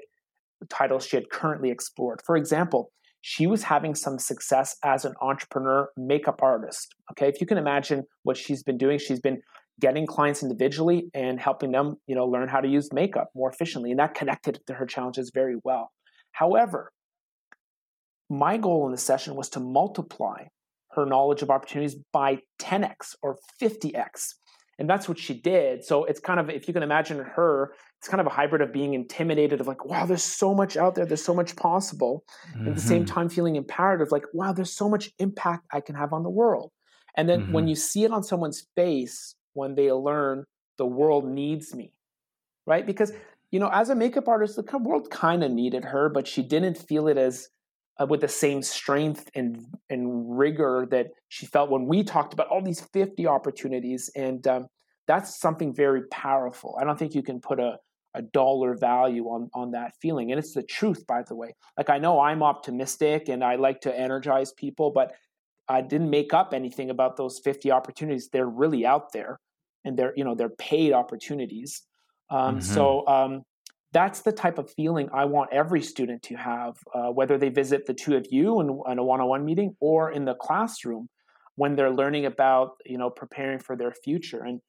titles 0.69 1.05
she 1.05 1.17
had 1.17 1.29
currently 1.29 1.71
explored. 1.71 2.21
For 2.25 2.37
example, 2.37 2.91
she 3.27 3.47
was 3.47 3.63
having 3.63 3.95
some 3.95 4.19
success 4.19 4.75
as 4.83 5.03
an 5.03 5.15
entrepreneur 5.19 5.89
makeup 5.97 6.43
artist. 6.43 6.93
Okay, 7.09 7.27
if 7.27 7.41
you 7.41 7.47
can 7.47 7.57
imagine 7.57 8.03
what 8.21 8.37
she's 8.37 8.61
been 8.61 8.77
doing, 8.77 8.99
she's 8.99 9.19
been 9.19 9.41
getting 9.81 10.05
clients 10.05 10.43
individually 10.43 11.09
and 11.15 11.39
helping 11.39 11.71
them, 11.71 11.95
you 12.05 12.13
know, 12.13 12.27
learn 12.27 12.47
how 12.47 12.61
to 12.61 12.67
use 12.67 12.93
makeup 12.93 13.29
more 13.33 13.49
efficiently, 13.49 13.89
and 13.89 13.99
that 13.99 14.13
connected 14.13 14.59
to 14.67 14.75
her 14.75 14.85
challenges 14.85 15.31
very 15.33 15.55
well. 15.63 15.89
However, 16.33 16.91
my 18.29 18.57
goal 18.57 18.85
in 18.85 18.91
the 18.91 18.97
session 18.99 19.35
was 19.35 19.49
to 19.49 19.59
multiply 19.59 20.43
her 20.91 21.07
knowledge 21.07 21.41
of 21.41 21.49
opportunities 21.49 21.95
by 22.13 22.37
10x 22.61 23.15
or 23.23 23.39
50x 23.59 24.35
and 24.77 24.89
that's 24.89 25.07
what 25.09 25.17
she 25.17 25.33
did 25.33 25.83
so 25.83 26.05
it's 26.05 26.19
kind 26.19 26.39
of 26.39 26.49
if 26.49 26.67
you 26.67 26.73
can 26.73 26.83
imagine 26.83 27.19
her 27.19 27.73
it's 28.05 28.11
kind 28.11 28.21
of 28.21 28.27
a 28.27 28.29
hybrid 28.29 28.61
of 28.61 28.71
being 28.71 28.93
intimidated 28.93 29.59
of 29.59 29.65
like 29.65 29.83
wow 29.83 30.05
there's 30.05 30.21
so 30.21 30.53
much 30.53 30.77
out 30.77 30.93
there 30.93 31.07
there's 31.07 31.23
so 31.23 31.33
much 31.33 31.55
possible 31.55 32.23
mm-hmm. 32.51 32.67
at 32.67 32.75
the 32.75 32.79
same 32.79 33.03
mm-hmm. 33.03 33.15
time 33.15 33.29
feeling 33.29 33.55
empowered 33.55 33.99
of 33.99 34.11
like 34.11 34.25
wow 34.31 34.53
there's 34.53 34.71
so 34.71 34.87
much 34.87 35.09
impact 35.17 35.65
i 35.73 35.81
can 35.81 35.95
have 35.95 36.13
on 36.13 36.21
the 36.21 36.29
world 36.29 36.71
and 37.17 37.27
then 37.27 37.41
mm-hmm. 37.41 37.53
when 37.53 37.67
you 37.67 37.73
see 37.73 38.03
it 38.03 38.11
on 38.11 38.21
someone's 38.21 38.67
face 38.75 39.33
when 39.53 39.73
they 39.73 39.91
learn 39.91 40.43
the 40.77 40.85
world 40.85 41.27
needs 41.27 41.73
me 41.73 41.93
right 42.67 42.85
because 42.85 43.11
you 43.49 43.59
know 43.59 43.69
as 43.73 43.89
a 43.89 43.95
makeup 43.95 44.27
artist 44.27 44.55
the 44.55 44.77
world 44.77 45.09
kind 45.09 45.43
of 45.43 45.49
needed 45.49 45.83
her 45.83 46.07
but 46.07 46.27
she 46.27 46.43
didn't 46.43 46.77
feel 46.77 47.07
it 47.07 47.17
as 47.17 47.49
uh, 47.99 48.05
with 48.05 48.21
the 48.21 48.27
same 48.27 48.61
strength 48.61 49.31
and 49.33 49.65
and 49.89 50.37
rigor 50.37 50.87
that 50.91 51.07
she 51.29 51.47
felt 51.47 51.71
when 51.71 51.87
we 51.87 52.03
talked 52.03 52.33
about 52.33 52.49
all 52.49 52.61
these 52.61 52.81
50 52.81 53.25
opportunities 53.25 54.11
and 54.15 54.45
um, 54.45 54.67
that's 55.07 55.39
something 55.39 55.73
very 55.73 56.03
powerful 56.11 56.77
i 56.79 56.83
don't 56.83 56.99
think 56.99 57.15
you 57.15 57.23
can 57.23 57.41
put 57.41 57.59
a, 57.59 57.79
a 58.15 58.21
dollar 58.21 58.75
value 58.75 59.25
on 59.25 59.49
on 59.53 59.71
that 59.71 59.93
feeling 60.01 60.31
and 60.31 60.39
it's 60.39 60.53
the 60.53 60.63
truth 60.63 61.05
by 61.05 61.21
the 61.23 61.35
way 61.35 61.53
like 61.77 61.89
i 61.89 61.97
know 61.97 62.19
i'm 62.19 62.41
optimistic 62.41 63.29
and 63.29 63.43
i 63.43 63.55
like 63.55 63.81
to 63.81 63.97
energize 63.97 64.51
people 64.53 64.91
but 64.91 65.13
i 65.67 65.81
didn't 65.81 66.09
make 66.09 66.33
up 66.33 66.53
anything 66.53 66.89
about 66.89 67.17
those 67.17 67.39
50 67.43 67.71
opportunities 67.71 68.29
they're 68.31 68.47
really 68.47 68.85
out 68.85 69.11
there 69.11 69.39
and 69.83 69.97
they're 69.97 70.13
you 70.15 70.23
know 70.23 70.35
they're 70.35 70.49
paid 70.49 70.93
opportunities 70.93 71.83
um, 72.29 72.55
mm-hmm. 72.55 72.59
so 72.61 73.05
um, 73.07 73.43
that's 73.95 74.23
the 74.23 74.31
type 74.33 74.57
of 74.57 74.69
feeling 74.71 75.07
I 75.13 75.23
want 75.23 75.53
every 75.53 75.81
student 75.81 76.21
to 76.23 76.35
have, 76.35 76.75
uh, 76.93 77.11
whether 77.11 77.37
they 77.37 77.47
visit 77.47 77.85
the 77.85 77.93
two 77.93 78.17
of 78.17 78.27
you 78.29 78.59
in, 78.59 78.67
in 78.91 78.99
a 78.99 79.03
one-on-one 79.03 79.45
meeting 79.45 79.73
or 79.79 80.11
in 80.11 80.25
the 80.25 80.35
classroom 80.35 81.07
when 81.55 81.77
they're 81.77 81.91
learning 81.91 82.25
about, 82.25 82.71
you 82.85 82.97
know, 82.97 83.09
preparing 83.09 83.59
for 83.59 83.77
their 83.77 83.93
future. 83.93 84.43
And 84.43 84.59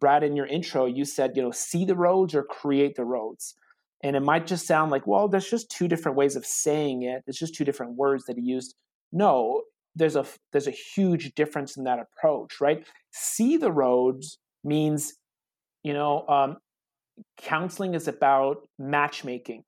Brad, 0.00 0.24
in 0.24 0.34
your 0.34 0.46
intro, 0.46 0.86
you 0.86 1.04
said, 1.04 1.36
you 1.36 1.42
know, 1.42 1.50
see 1.50 1.84
the 1.84 1.94
roads 1.94 2.34
or 2.34 2.42
create 2.42 2.96
the 2.96 3.04
roads. 3.04 3.54
And 4.02 4.16
it 4.16 4.20
might 4.20 4.46
just 4.46 4.66
sound 4.66 4.90
like, 4.90 5.06
well, 5.06 5.28
there's 5.28 5.50
just 5.50 5.70
two 5.70 5.86
different 5.86 6.16
ways 6.16 6.36
of 6.36 6.46
saying 6.46 7.02
it. 7.02 7.22
It's 7.26 7.38
just 7.38 7.54
two 7.54 7.64
different 7.64 7.96
words 7.96 8.24
that 8.24 8.38
he 8.38 8.42
used. 8.42 8.74
No, 9.12 9.62
there's 9.94 10.16
a 10.16 10.24
there's 10.52 10.68
a 10.68 10.72
huge 10.72 11.34
difference 11.34 11.76
in 11.76 11.84
that 11.84 11.98
approach, 11.98 12.60
right? 12.60 12.86
See 13.10 13.56
the 13.56 13.70
roads 13.70 14.38
means, 14.64 15.14
you 15.82 15.92
know, 15.92 16.26
um, 16.28 16.56
counseling 17.36 17.94
is 17.94 18.08
about 18.08 18.68
matchmaking. 18.78 19.64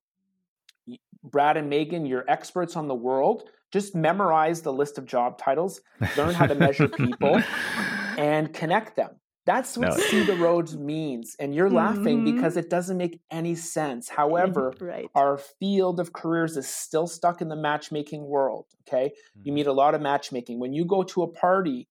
Brad 1.24 1.56
and 1.56 1.68
Megan, 1.68 2.06
you're 2.06 2.24
experts 2.28 2.74
on 2.76 2.88
the 2.88 2.94
world. 2.94 3.44
Just 3.70 3.94
memorize 3.94 4.60
the 4.60 4.72
list 4.72 4.98
of 4.98 5.06
job 5.06 5.38
titles, 5.38 5.80
learn 6.16 6.34
how 6.34 6.46
to 6.46 6.54
measure 6.54 6.88
people, 6.88 7.42
and 8.18 8.52
connect 8.52 8.96
them. 8.96 9.10
That's 9.44 9.76
what 9.76 9.88
no. 9.88 9.96
see 9.96 10.22
the 10.22 10.37
roads 10.37 10.76
means. 10.76 11.35
And 11.40 11.55
you're 11.55 11.66
mm-hmm. 11.66 11.76
laughing 11.76 12.24
because 12.24 12.57
it 12.57 12.70
doesn't 12.70 12.96
make 12.96 13.20
any 13.31 13.55
sense. 13.57 14.09
However, 14.09 14.72
right. 14.81 15.09
our 15.14 15.38
field 15.38 15.98
of 15.98 16.12
careers 16.12 16.57
is 16.57 16.68
still 16.68 17.09
stuck 17.09 17.40
in 17.40 17.48
the 17.48 17.57
matchmaking 17.57 18.24
world. 18.24 18.66
Okay. 18.87 19.07
Mm-hmm. 19.09 19.40
You 19.44 19.52
meet 19.52 19.66
a 19.66 19.72
lot 19.72 19.94
of 19.94 20.00
matchmaking. 20.00 20.61
When 20.61 20.72
you 20.72 20.85
go 20.85 21.02
to 21.02 21.22
a 21.22 21.28
party, 21.28 21.88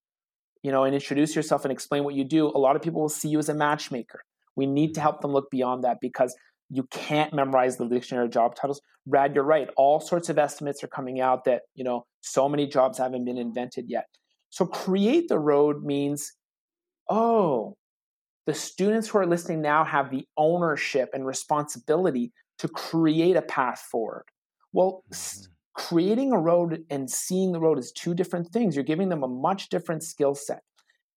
you 0.64 0.72
know, 0.72 0.84
and 0.86 0.96
introduce 0.96 1.36
yourself 1.36 1.66
and 1.66 1.72
explain 1.72 2.04
what 2.04 2.16
you 2.16 2.24
do, 2.24 2.48
a 2.48 2.58
lot 2.58 2.76
of 2.76 2.82
people 2.82 3.02
will 3.02 3.10
see 3.10 3.28
you 3.28 3.40
as 3.40 3.50
a 3.50 3.54
matchmaker. 3.54 4.22
We 4.56 4.66
need 4.66 4.94
to 4.94 5.00
mm-hmm. 5.00 5.02
help 5.02 5.22
them 5.22 5.34
look 5.34 5.50
beyond 5.52 5.84
that 5.84 5.98
because 6.02 6.36
you 6.70 6.88
can't 6.90 7.34
memorize 7.34 7.76
the 7.76 7.86
dictionary 7.86 8.28
of 8.28 8.32
job 8.32 8.56
titles. 8.56 8.82
Brad, 9.06 9.36
you're 9.36 9.44
right. 9.44 9.68
All 9.76 10.00
sorts 10.00 10.30
of 10.30 10.40
estimates 10.40 10.84
are 10.84 10.88
coming 10.88 11.20
out 11.20 11.44
that, 11.44 11.64
you 11.76 11.84
know, 11.84 12.06
so 12.22 12.48
many 12.48 12.66
jobs 12.66 12.98
haven't 12.98 13.26
been 13.26 13.38
invented 13.38 13.86
yet. 13.90 14.06
So 14.52 14.66
create 14.66 15.28
the 15.28 15.40
road 15.40 15.84
means, 15.84 16.32
oh, 17.12 17.76
the 18.48 18.54
students 18.54 19.10
who 19.10 19.18
are 19.18 19.28
listening 19.28 19.62
now 19.62 19.84
have 19.84 20.10
the 20.10 20.26
ownership 20.38 21.10
and 21.14 21.28
responsibility 21.28 22.32
to 22.60 22.68
create 22.70 23.36
a 23.36 23.42
path 23.42 23.80
forward. 23.92 24.24
Well, 24.72 25.04
mm-hmm. 25.12 25.52
creating 25.74 26.32
a 26.32 26.40
road 26.40 26.86
and 26.90 27.10
seeing 27.10 27.52
the 27.52 27.60
road 27.60 27.78
is 27.78 27.92
two 27.92 28.14
different 28.14 28.48
things. 28.48 28.76
You're 28.76 28.86
giving 28.86 29.10
them 29.10 29.24
a 29.24 29.28
much 29.28 29.70
different 29.70 30.04
skill 30.04 30.34
set. 30.34 30.62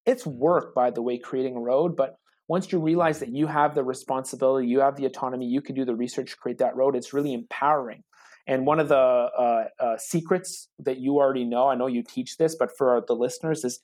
It's 0.04 0.24
mm-hmm. 0.24 0.38
work, 0.38 0.74
by 0.74 0.90
the 0.90 1.00
way, 1.00 1.16
creating 1.16 1.56
a 1.56 1.60
road, 1.60 1.96
but 1.96 2.16
once 2.48 2.70
you 2.72 2.78
realize 2.78 3.20
that 3.20 3.30
you 3.30 3.46
have 3.46 3.74
the 3.74 3.84
responsibility, 3.84 4.66
you 4.66 4.80
have 4.80 4.96
the 4.96 5.06
autonomy, 5.06 5.46
you 5.46 5.62
can 5.62 5.74
do 5.74 5.84
the 5.84 5.94
research 5.94 6.36
create 6.36 6.58
that 6.58 6.76
road, 6.76 6.94
it's 6.94 7.14
really 7.14 7.32
empowering. 7.32 8.02
And 8.46 8.66
one 8.66 8.80
of 8.80 8.88
the 8.88 8.96
uh, 8.96 9.64
uh, 9.80 9.96
secrets 9.96 10.68
that 10.80 10.98
you 10.98 11.16
already 11.16 11.44
know, 11.44 11.68
I 11.68 11.76
know 11.76 11.86
you 11.86 12.02
teach 12.02 12.36
this, 12.36 12.54
but 12.54 12.70
for 12.76 13.02
the 13.06 13.14
listeners, 13.14 13.64
is 13.64 13.80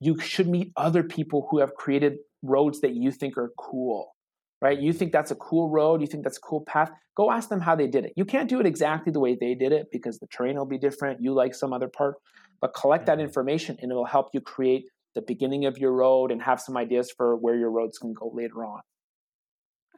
you 0.00 0.18
should 0.20 0.48
meet 0.48 0.72
other 0.76 1.02
people 1.02 1.48
who 1.50 1.58
have 1.58 1.74
created 1.74 2.18
roads 2.42 2.80
that 2.80 2.94
you 2.94 3.10
think 3.10 3.36
are 3.38 3.52
cool, 3.58 4.14
right? 4.60 4.78
You 4.78 4.92
think 4.92 5.12
that's 5.12 5.30
a 5.30 5.36
cool 5.36 5.70
road, 5.70 6.00
you 6.00 6.06
think 6.06 6.24
that's 6.24 6.38
a 6.38 6.40
cool 6.40 6.62
path. 6.62 6.90
Go 7.16 7.30
ask 7.30 7.48
them 7.48 7.60
how 7.60 7.74
they 7.74 7.86
did 7.86 8.04
it. 8.04 8.12
You 8.16 8.24
can't 8.24 8.48
do 8.48 8.60
it 8.60 8.66
exactly 8.66 9.10
the 9.10 9.20
way 9.20 9.34
they 9.34 9.54
did 9.54 9.72
it 9.72 9.86
because 9.90 10.18
the 10.18 10.26
terrain 10.26 10.56
will 10.56 10.66
be 10.66 10.78
different. 10.78 11.20
You 11.22 11.32
like 11.32 11.54
some 11.54 11.72
other 11.72 11.88
part, 11.88 12.16
but 12.60 12.74
collect 12.74 13.06
that 13.06 13.18
mm-hmm. 13.18 13.26
information 13.26 13.78
and 13.80 13.90
it 13.90 13.94
will 13.94 14.04
help 14.04 14.28
you 14.34 14.40
create 14.40 14.84
the 15.14 15.22
beginning 15.22 15.64
of 15.64 15.78
your 15.78 15.92
road 15.92 16.30
and 16.30 16.42
have 16.42 16.60
some 16.60 16.76
ideas 16.76 17.10
for 17.16 17.36
where 17.36 17.56
your 17.56 17.70
roads 17.70 17.98
can 17.98 18.12
go 18.12 18.30
later 18.34 18.64
on. 18.64 18.80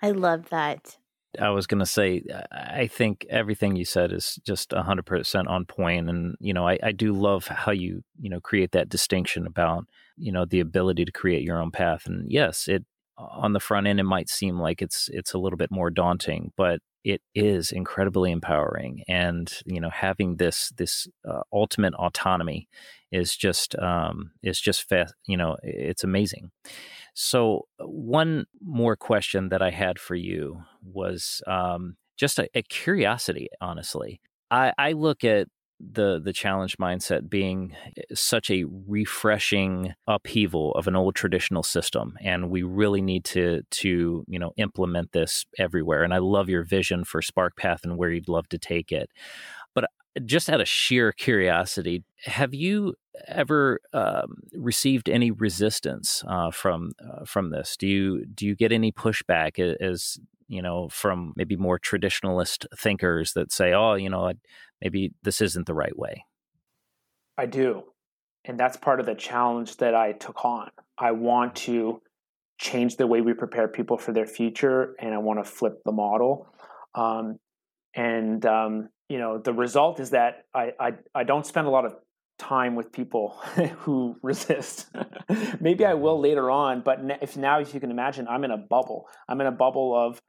I 0.01 0.13
love 0.13 0.49
that. 0.51 0.97
I 1.41 1.51
was 1.51 1.67
going 1.67 1.81
to 1.81 1.87
say, 1.87 2.23
I 2.51 2.87
think 2.87 3.27
everything 3.29 3.77
you 3.77 3.85
said 3.85 4.12
is 4.12 4.38
just 4.45 4.71
100% 4.71 5.49
on 5.49 5.64
point. 5.67 6.09
And, 6.09 6.37
you 6.41 6.55
know, 6.55 6.67
I, 6.67 6.79
I 6.83 6.93
do 6.93 7.12
love 7.12 7.47
how 7.47 7.73
you, 7.73 8.03
you 8.19 8.31
know, 8.31 8.41
create 8.41 8.73
that 8.73 8.88
distinction 8.88 9.47
about, 9.47 9.87
you 10.17 10.33
know, 10.33 10.45
the 10.45 10.61
ability 10.61 11.05
to 11.05 11.12
create 11.12 11.43
your 11.43 11.61
own 11.61 11.71
path. 11.71 12.07
And 12.07 12.31
yes, 12.31 12.67
it, 12.69 12.85
on 13.19 13.53
the 13.53 13.61
front 13.61 13.87
end, 13.87 14.01
it 14.01 14.05
might 14.05 14.29
seem 14.29 14.59
like 14.59 14.81
it's, 14.81 15.09
it's 15.12 15.35
a 15.35 15.38
little 15.38 15.57
bit 15.57 15.71
more 15.71 15.91
daunting, 15.91 16.53
but 16.57 16.81
it 17.05 17.21
is 17.35 17.73
incredibly 17.73 18.31
empowering. 18.31 19.03
And, 19.09 19.53
you 19.67 19.81
know, 19.81 19.91
having 19.91 20.37
this, 20.37 20.73
this 20.77 21.09
uh, 21.29 21.41
ultimate 21.53 21.95
autonomy 21.95 22.69
is 23.11 23.37
just 23.37 23.75
um, 23.79 24.33
is 24.43 24.61
just 24.61 24.88
fast. 24.88 25.14
You 25.27 25.37
know, 25.37 25.57
it's 25.62 26.05
amazing. 26.05 26.51
So 27.21 27.67
one 27.81 28.47
more 28.63 28.95
question 28.95 29.49
that 29.49 29.61
I 29.61 29.71
had 29.71 29.99
for 29.99 30.15
you 30.15 30.63
was 30.85 31.43
um, 31.49 31.97
just 32.17 32.39
a, 32.39 32.49
a, 32.55 32.63
curiosity. 32.63 33.49
Honestly, 33.61 34.21
I, 34.53 34.73
I 34.79 34.93
look 34.93 35.25
at 35.25 35.49
the 35.81 36.21
the 36.21 36.33
challenge 36.33 36.77
mindset 36.79 37.29
being 37.29 37.75
eh, 37.97 38.03
such 38.15 38.53
a 38.53 38.65
refreshing 38.87 39.95
upheaval 40.07 40.73
of 40.73 40.87
an 40.87 40.95
old 40.95 41.17
traditional 41.17 41.63
system 41.65 42.17
and 42.21 42.51
we 42.51 42.63
really 42.65 43.01
need 43.01 43.25
to 43.25 43.63
to 43.71 44.25
you 44.27 44.39
know 44.41 44.53
implement 44.57 45.13
this 45.13 45.45
everywhere 45.57 46.03
and 46.03 46.13
i 46.13 46.19
love 46.19 46.49
your 46.49 46.65
vision 46.65 47.05
for 47.05 47.21
SparkPath 47.21 47.85
and 47.85 47.97
where 47.97 48.11
you'd 48.11 48.29
love 48.29 48.49
to 48.49 48.59
take 48.59 48.91
it 48.91 49.09
just 50.25 50.49
out 50.51 50.61
of 50.61 50.68
sheer 50.68 51.12
curiosity, 51.12 52.05
have 52.25 52.55
you 52.55 52.94
ever 53.27 53.81
um, 53.92 54.42
received 54.55 55.09
any 55.09 55.31
resistance 55.31 56.25
uh, 56.27 56.51
from 56.51 56.92
uh, 57.05 57.25
from 57.25 57.51
this? 57.51 57.77
Do 57.77 57.87
you 57.87 58.25
do 58.27 58.47
you 58.47 58.55
get 58.55 58.73
any 58.73 58.92
pushback 58.92 59.59
as 59.81 60.18
you 60.49 60.62
know 60.62 60.88
from 60.88 61.33
maybe 61.37 61.57
more 61.57 61.79
traditionalist 61.79 62.66
thinkers 62.77 63.33
that 63.35 63.53
say, 63.53 63.73
"Oh, 63.73 63.94
you 63.94 64.11
know, 64.11 64.33
maybe 64.81 65.12
this 65.23 65.40
isn't 65.40 65.66
the 65.66 65.75
right 65.75 65.97
way"? 65.97 66.25
I 67.37 67.47
do, 67.47 67.85
and 68.44 68.59
that's 68.59 68.77
part 68.77 69.01
of 69.01 69.07
the 69.07 69.14
challenge 69.14 69.77
that 69.77 69.94
I 69.94 70.12
took 70.12 70.44
on. 70.44 70.71
I 70.97 71.12
want 71.12 71.55
to 71.57 72.03
change 72.59 72.97
the 72.97 73.07
way 73.07 73.21
we 73.21 73.35
prepare 73.35 73.68
people 73.68 73.99
for 73.99 74.12
their 74.12 74.27
future, 74.27 74.94
and 74.99 75.14
I 75.14 75.18
want 75.18 75.38
to 75.38 75.51
flip 75.51 75.75
the 75.85 75.92
model. 75.92 76.49
Um, 76.94 77.38
and 77.94 78.44
um, 78.44 78.88
you 79.09 79.18
know, 79.18 79.38
the 79.38 79.53
result 79.53 80.01
is 80.01 80.11
that 80.11 80.44
I, 80.55 80.73
I 80.79 80.92
I 81.14 81.25
don't 81.25 81.47
spend 81.47 81.66
a 81.66 81.71
lot 81.71 81.85
of 81.85 81.97
time 82.38 82.75
with 82.75 82.92
people 82.92 83.31
who 83.81 84.16
resist. 84.23 84.87
Maybe 85.61 85.85
I 85.85 85.94
will 85.94 86.21
later 86.21 86.51
on, 86.51 86.83
but 86.83 87.01
if 87.21 87.37
now, 87.37 87.61
if 87.61 87.75
you 87.75 87.81
can 87.81 87.90
imagine, 87.90 88.29
I'm 88.29 88.44
in 88.44 88.51
a 88.51 88.57
bubble. 88.57 89.09
I'm 89.29 89.40
in 89.40 89.47
a 89.47 89.53
bubble 89.53 89.94
of 89.94 90.21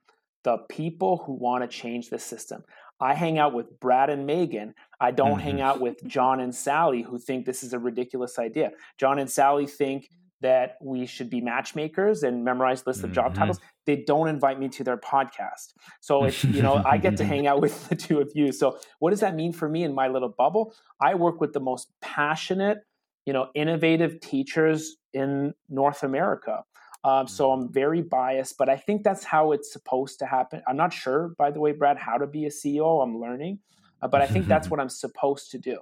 the 0.43 0.57
people 0.69 1.23
who 1.25 1.33
want 1.33 1.63
to 1.63 1.67
change 1.67 2.09
the 2.09 2.19
system. 2.19 2.63
I 3.01 3.13
hang 3.13 3.37
out 3.37 3.53
with 3.53 3.79
Brad 3.79 4.09
and 4.09 4.25
Megan. 4.25 4.73
I 4.99 5.11
don't 5.11 5.31
mm-hmm. 5.31 5.39
hang 5.39 5.61
out 5.61 5.79
with 5.79 6.03
John 6.05 6.39
and 6.39 6.53
Sally 6.53 7.01
who 7.01 7.17
think 7.17 7.45
this 7.45 7.63
is 7.63 7.73
a 7.73 7.79
ridiculous 7.79 8.37
idea. 8.37 8.71
John 8.97 9.19
and 9.19 9.29
Sally 9.29 9.67
think 9.67 10.09
that 10.41 10.78
we 10.82 11.06
should 11.06 11.30
be 11.30 11.41
matchmakers 11.41 12.23
and 12.23 12.43
memorize 12.43 12.86
lists 12.88 13.04
of 13.04 13.12
job 13.12 13.32
mm-hmm. 13.32 13.39
titles. 13.39 13.60
They 13.86 13.97
don't 13.97 14.28
invite 14.28 14.60
me 14.60 14.69
to 14.69 14.84
their 14.84 14.97
podcast. 14.97 15.73
So 15.99 16.23
it's, 16.23 16.43
you 16.43 16.62
know, 16.62 16.82
I 16.86 16.97
get 16.97 17.17
to 17.17 17.25
hang 17.25 17.47
out 17.47 17.62
with 17.62 17.89
the 17.89 17.95
two 17.95 18.19
of 18.19 18.32
you. 18.36 18.52
So 18.52 18.80
what 18.99 19.12
does 19.12 19.19
that 19.19 19.36
mean 19.36 19.54
for 19.54 19.67
me 19.67 19.84
in 19.84 19.93
my 19.93 20.08
little 20.08 20.30
bubble? 20.30 20.73
I 21.02 21.15
work 21.15 21.41
with 21.41 21.54
the 21.54 21.60
most 21.60 21.91
passionate, 22.02 22.80
you 23.25 23.34
know, 23.34 23.49
innovative 23.54 24.21
teachers 24.21 24.95
in 25.13 25.54
North 25.69 26.04
America. 26.04 26.63
Um, 27.04 27.28
so 27.28 27.52
I'm 27.52 27.63
mm-hmm. 27.63 27.73
very 27.73 28.02
biased, 28.02 28.58
but 28.58 28.69
I 28.69 28.78
think 28.78 29.04
that's 29.04 29.23
how 29.23 29.52
it's 29.52 29.71
supposed 29.71 30.19
to 30.19 30.25
happen. 30.25 30.62
I'm 30.67 30.78
not 30.78 30.93
sure, 30.93 31.34
by 31.38 31.52
the 31.52 31.60
way, 31.60 31.71
Brad, 31.71 31.97
how 31.97 32.17
to 32.17 32.28
be 32.28 32.45
a 32.45 32.49
CEO. 32.49 33.04
I'm 33.04 33.19
learning, 33.19 33.60
uh, 34.02 34.08
but 34.08 34.21
I 34.21 34.28
think 34.28 34.47
that's 34.47 34.69
what 34.69 34.80
I'm 34.80 34.89
supposed 34.89 35.52
to 35.52 35.58
do. 35.58 35.80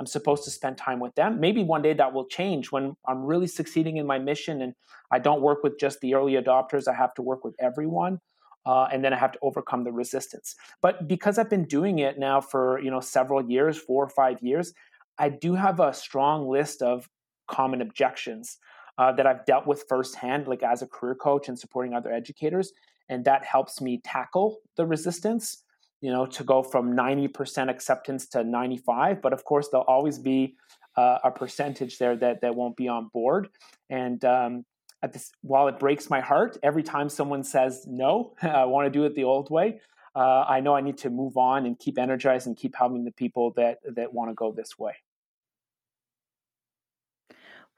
I'm 0.00 0.06
supposed 0.06 0.44
to 0.44 0.50
spend 0.50 0.76
time 0.76 1.00
with 1.00 1.14
them. 1.14 1.40
Maybe 1.40 1.62
one 1.62 1.82
day 1.82 1.92
that 1.94 2.12
will 2.12 2.26
change 2.26 2.72
when 2.72 2.96
I'm 3.06 3.24
really 3.24 3.46
succeeding 3.46 3.96
in 3.96 4.06
my 4.06 4.18
mission 4.18 4.62
and 4.62 4.74
I 5.10 5.18
don't 5.18 5.40
work 5.40 5.62
with 5.62 5.78
just 5.78 6.00
the 6.00 6.14
early 6.14 6.32
adopters. 6.32 6.88
I 6.88 6.94
have 6.94 7.14
to 7.14 7.22
work 7.22 7.44
with 7.44 7.54
everyone. 7.60 8.20
Uh, 8.66 8.88
and 8.90 9.04
then 9.04 9.12
I 9.12 9.18
have 9.18 9.32
to 9.32 9.38
overcome 9.42 9.84
the 9.84 9.92
resistance. 9.92 10.56
But 10.80 11.06
because 11.06 11.38
I've 11.38 11.50
been 11.50 11.66
doing 11.66 11.98
it 11.98 12.18
now 12.18 12.40
for 12.40 12.80
you 12.80 12.90
know 12.90 13.00
several 13.00 13.44
years, 13.44 13.76
four 13.76 14.02
or 14.04 14.08
five 14.08 14.38
years, 14.40 14.72
I 15.18 15.28
do 15.28 15.54
have 15.54 15.80
a 15.80 15.92
strong 15.92 16.48
list 16.48 16.80
of 16.80 17.08
common 17.46 17.82
objections 17.82 18.56
uh, 18.96 19.12
that 19.12 19.26
I've 19.26 19.44
dealt 19.44 19.66
with 19.66 19.84
firsthand, 19.86 20.48
like 20.48 20.62
as 20.62 20.80
a 20.80 20.86
career 20.86 21.14
coach 21.14 21.48
and 21.48 21.58
supporting 21.58 21.92
other 21.92 22.10
educators, 22.10 22.72
and 23.10 23.24
that 23.26 23.44
helps 23.44 23.82
me 23.82 24.00
tackle 24.02 24.60
the 24.76 24.86
resistance 24.86 25.63
you 26.04 26.12
know, 26.12 26.26
to 26.26 26.44
go 26.44 26.62
from 26.62 26.94
90% 26.94 27.70
acceptance 27.70 28.26
to 28.26 28.44
95. 28.44 29.22
But 29.22 29.32
of 29.32 29.42
course, 29.46 29.68
there'll 29.70 29.86
always 29.86 30.18
be 30.18 30.54
uh, 30.98 31.16
a 31.24 31.30
percentage 31.30 31.96
there 31.96 32.14
that, 32.16 32.42
that 32.42 32.54
won't 32.54 32.76
be 32.76 32.88
on 32.88 33.08
board. 33.08 33.48
And 33.88 34.22
um, 34.26 34.66
this, 35.14 35.32
while 35.40 35.66
it 35.66 35.78
breaks 35.78 36.10
my 36.10 36.20
heart 36.20 36.58
every 36.62 36.82
time 36.82 37.08
someone 37.08 37.42
says 37.42 37.86
no, 37.86 38.34
I 38.42 38.66
want 38.66 38.84
to 38.84 38.90
do 38.90 39.06
it 39.06 39.14
the 39.14 39.24
old 39.24 39.50
way. 39.50 39.80
Uh, 40.14 40.44
I 40.46 40.60
know 40.60 40.76
I 40.76 40.82
need 40.82 40.98
to 40.98 41.08
move 41.08 41.38
on 41.38 41.64
and 41.64 41.78
keep 41.78 41.98
energized 41.98 42.46
and 42.46 42.54
keep 42.54 42.76
helping 42.76 43.06
the 43.06 43.10
people 43.10 43.54
that 43.56 43.78
that 43.96 44.12
want 44.12 44.30
to 44.30 44.34
go 44.34 44.52
this 44.52 44.78
way. 44.78 44.92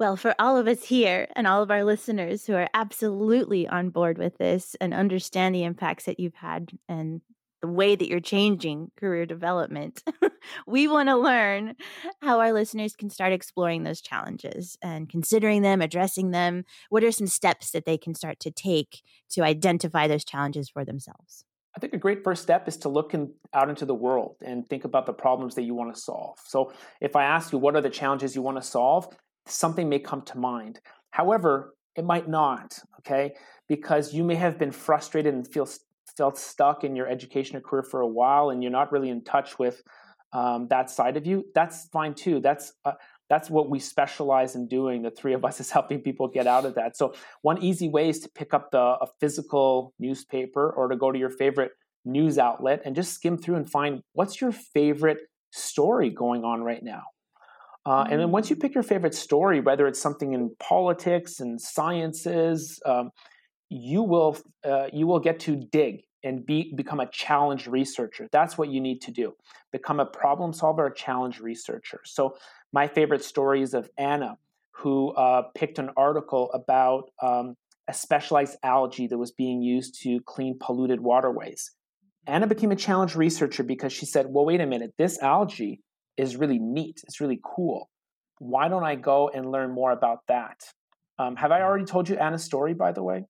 Well, 0.01 0.17
for 0.17 0.35
all 0.41 0.59
of 0.59 0.67
us 0.67 0.83
here 0.83 1.29
and 1.37 1.47
all 1.47 1.63
of 1.63 1.71
our 1.71 1.85
listeners 1.85 2.45
who 2.45 2.55
are 2.55 2.69
absolutely 2.75 3.69
on 3.69 3.91
board 3.91 4.19
with 4.19 4.37
this 4.37 4.75
and 4.81 4.93
understand 4.93 5.55
the 5.55 5.63
impacts 5.63 6.05
that 6.07 6.19
you've 6.19 6.35
had 6.35 6.73
and 6.89 7.23
the 7.67 7.73
way 7.73 7.97
that 7.97 8.09
you're 8.09 8.21
changing 8.21 8.91
career 8.97 9.27
development. 9.27 10.03
we 10.67 10.87
want 10.87 11.09
to 11.09 11.17
learn 11.17 11.75
how 12.23 12.41
our 12.41 12.53
listeners 12.53 12.95
can 12.95 13.11
start 13.11 13.33
exploring 13.33 13.83
those 13.83 14.01
challenges 14.01 14.79
and 14.83 15.09
considering 15.09 15.63
them, 15.63 15.81
addressing 15.81 16.31
them. 16.31 16.65
What 16.89 17.05
are 17.05 17.13
some 17.13 17.27
steps 17.27 17.71
that 17.73 17.85
they 17.85 17.99
can 17.99 18.15
start 18.15 18.39
to 18.41 18.51
take 18.51 19.03
to 19.31 19.43
identify 19.43 20.07
those 20.07 20.25
challenges 20.25 20.69
for 20.69 20.85
themselves? 20.85 21.45
I 21.77 21.79
think 21.79 21.93
a 21.93 21.99
great 21.99 22.25
first 22.25 22.43
step 22.43 22.69
is 22.69 22.77
to 22.79 22.89
look 22.89 23.13
in, 23.13 23.33
out 23.53 23.69
into 23.69 23.85
the 23.85 23.95
world 23.95 24.37
and 24.45 24.67
think 24.67 24.85
about 24.85 25.05
the 25.05 25.13
problems 25.13 25.57
that 25.57 25.63
you 25.63 25.75
want 25.75 25.95
to 25.95 26.01
solve. 26.01 26.39
So, 26.47 26.73
if 27.03 27.17
I 27.17 27.25
ask 27.25 27.53
you 27.53 27.59
what 27.59 27.77
are 27.77 27.83
the 27.83 27.91
challenges 27.91 28.35
you 28.35 28.41
want 28.41 28.57
to 28.57 28.63
solve, 28.63 29.09
something 29.47 29.89
may 29.89 29.99
come 29.99 30.23
to 30.23 30.39
mind. 30.39 30.81
However, 31.11 31.75
it 31.97 32.05
might 32.05 32.29
not, 32.29 32.79
okay? 33.01 33.35
Because 33.69 34.15
you 34.15 34.25
may 34.25 34.37
have 34.37 34.59
been 34.59 34.71
frustrated 34.71 35.35
and 35.35 35.47
feel 35.47 35.69
felt 36.17 36.39
stuck 36.39 36.85
in 36.85 36.97
your 36.97 37.09
education 37.09 37.57
or 37.57 37.61
career 37.61 37.83
for 37.83 38.01
a 38.01 38.07
while 38.07 38.51
and 38.51 38.63
you're 38.63 38.73
not 38.73 38.93
really 38.93 39.11
in 39.11 39.23
touch 39.23 39.59
with 39.59 39.83
um, 40.33 40.69
that 40.69 40.91
side 40.91 41.17
of 41.17 41.27
you, 41.27 41.47
that's 41.55 41.89
fine 41.89 42.15
too. 42.15 42.41
That's 42.41 42.73
uh, 42.85 42.93
that's 43.29 43.51
what 43.51 43.69
we 43.69 43.81
specialize 43.81 44.55
in 44.55 44.69
doing. 44.69 45.03
The 45.03 45.11
three 45.11 45.35
of 45.35 45.45
us 45.45 45.61
is 45.61 45.71
helping 45.71 46.01
people 46.01 46.29
get 46.29 46.47
out 46.47 46.65
of 46.65 46.75
that. 46.75 46.97
So 46.97 47.15
one 47.43 47.63
easy 47.63 47.89
way 47.89 48.09
is 48.09 48.21
to 48.21 48.29
pick 48.29 48.55
up 48.55 48.71
the 48.71 48.79
a 48.79 49.07
physical 49.21 49.95
newspaper 49.99 50.71
or 50.71 50.89
to 50.89 50.97
go 50.97 51.13
to 51.13 51.19
your 51.19 51.31
favorite 51.31 51.73
news 52.05 52.39
outlet 52.39 52.83
and 52.85 52.95
just 52.95 53.15
skim 53.15 53.37
through 53.37 53.57
and 53.57 53.69
find 53.69 54.01
what's 54.13 54.41
your 54.41 54.53
favorite 54.53 55.19
story 55.53 56.11
going 56.11 56.45
on 56.45 56.63
right 56.63 56.83
now. 56.83 57.03
Uh, 57.85 58.05
and 58.11 58.21
then 58.21 58.31
once 58.33 58.51
you 58.51 58.57
mm. 58.57 58.61
pick 58.61 58.75
your 58.75 58.83
favorite 58.83 59.15
story, 59.15 59.61
whether 59.61 59.87
it's 59.87 60.01
something 60.01 60.33
in 60.33 60.55
politics 60.59 61.39
and 61.39 61.61
sciences, 61.61 62.81
um, 62.85 63.11
you 63.69 64.03
will 64.03 64.37
uh, 64.65 64.87
you 64.93 65.07
will 65.07 65.21
get 65.21 65.41
to 65.41 65.57
dig 65.57 66.03
and 66.25 66.45
be 66.45 66.73
become 66.75 67.01
a 67.01 67.09
challenge 67.11 67.67
researcher. 67.67 68.29
That's 68.33 68.59
what 68.59 68.69
you 68.69 68.81
need 68.81 69.01
to 69.03 69.11
do. 69.11 69.35
Become 69.73 70.01
a 70.01 70.07
problem 70.07 70.53
solver, 70.53 70.87
a 70.87 70.95
challenge 70.95 71.41
researcher. 71.41 72.01
So 72.05 72.37
my 72.73 72.89
favorite 72.89 73.25
story 73.25 73.63
is 73.63 73.75
of 73.75 73.91
Anna, 73.97 74.39
who 74.73 75.11
uh, 75.13 75.43
picked 75.55 75.79
an 75.79 75.91
article 75.97 76.51
about 76.53 77.11
um, 77.23 77.57
a 77.89 77.95
specialized 77.95 78.57
algae 78.63 79.07
that 79.07 79.19
was 79.19 79.33
being 79.33 79.63
used 79.63 80.03
to 80.03 80.21
clean 80.27 80.59
polluted 80.59 81.01
waterways. 81.01 81.71
Anna 82.27 82.47
became 82.47 82.73
a 82.73 82.77
challenge 82.77 83.15
researcher 83.15 83.63
because 83.63 83.93
she 83.93 84.07
said, 84.07 84.27
"Well, 84.29 84.45
wait 84.45 84.61
a 84.61 84.67
minute. 84.67 84.95
This 84.99 85.19
algae 85.21 85.81
is 86.17 86.37
really 86.37 86.59
neat. 86.59 87.01
It's 87.05 87.21
really 87.21 87.41
cool. 87.45 87.89
Why 88.39 88.69
don't 88.69 88.85
I 88.85 88.97
go 88.97 89.29
and 89.29 89.51
learn 89.53 89.71
more 89.73 89.93
about 89.93 90.21
that?" 90.29 90.61
Um, 91.19 91.37
have 91.37 91.53
I 91.53 91.63
already 91.63 91.85
told 91.85 92.09
you 92.09 92.17
Anna's 92.17 92.45
story, 92.45 92.75
by 92.75 92.93
the 92.93 93.03
way? 93.03 93.25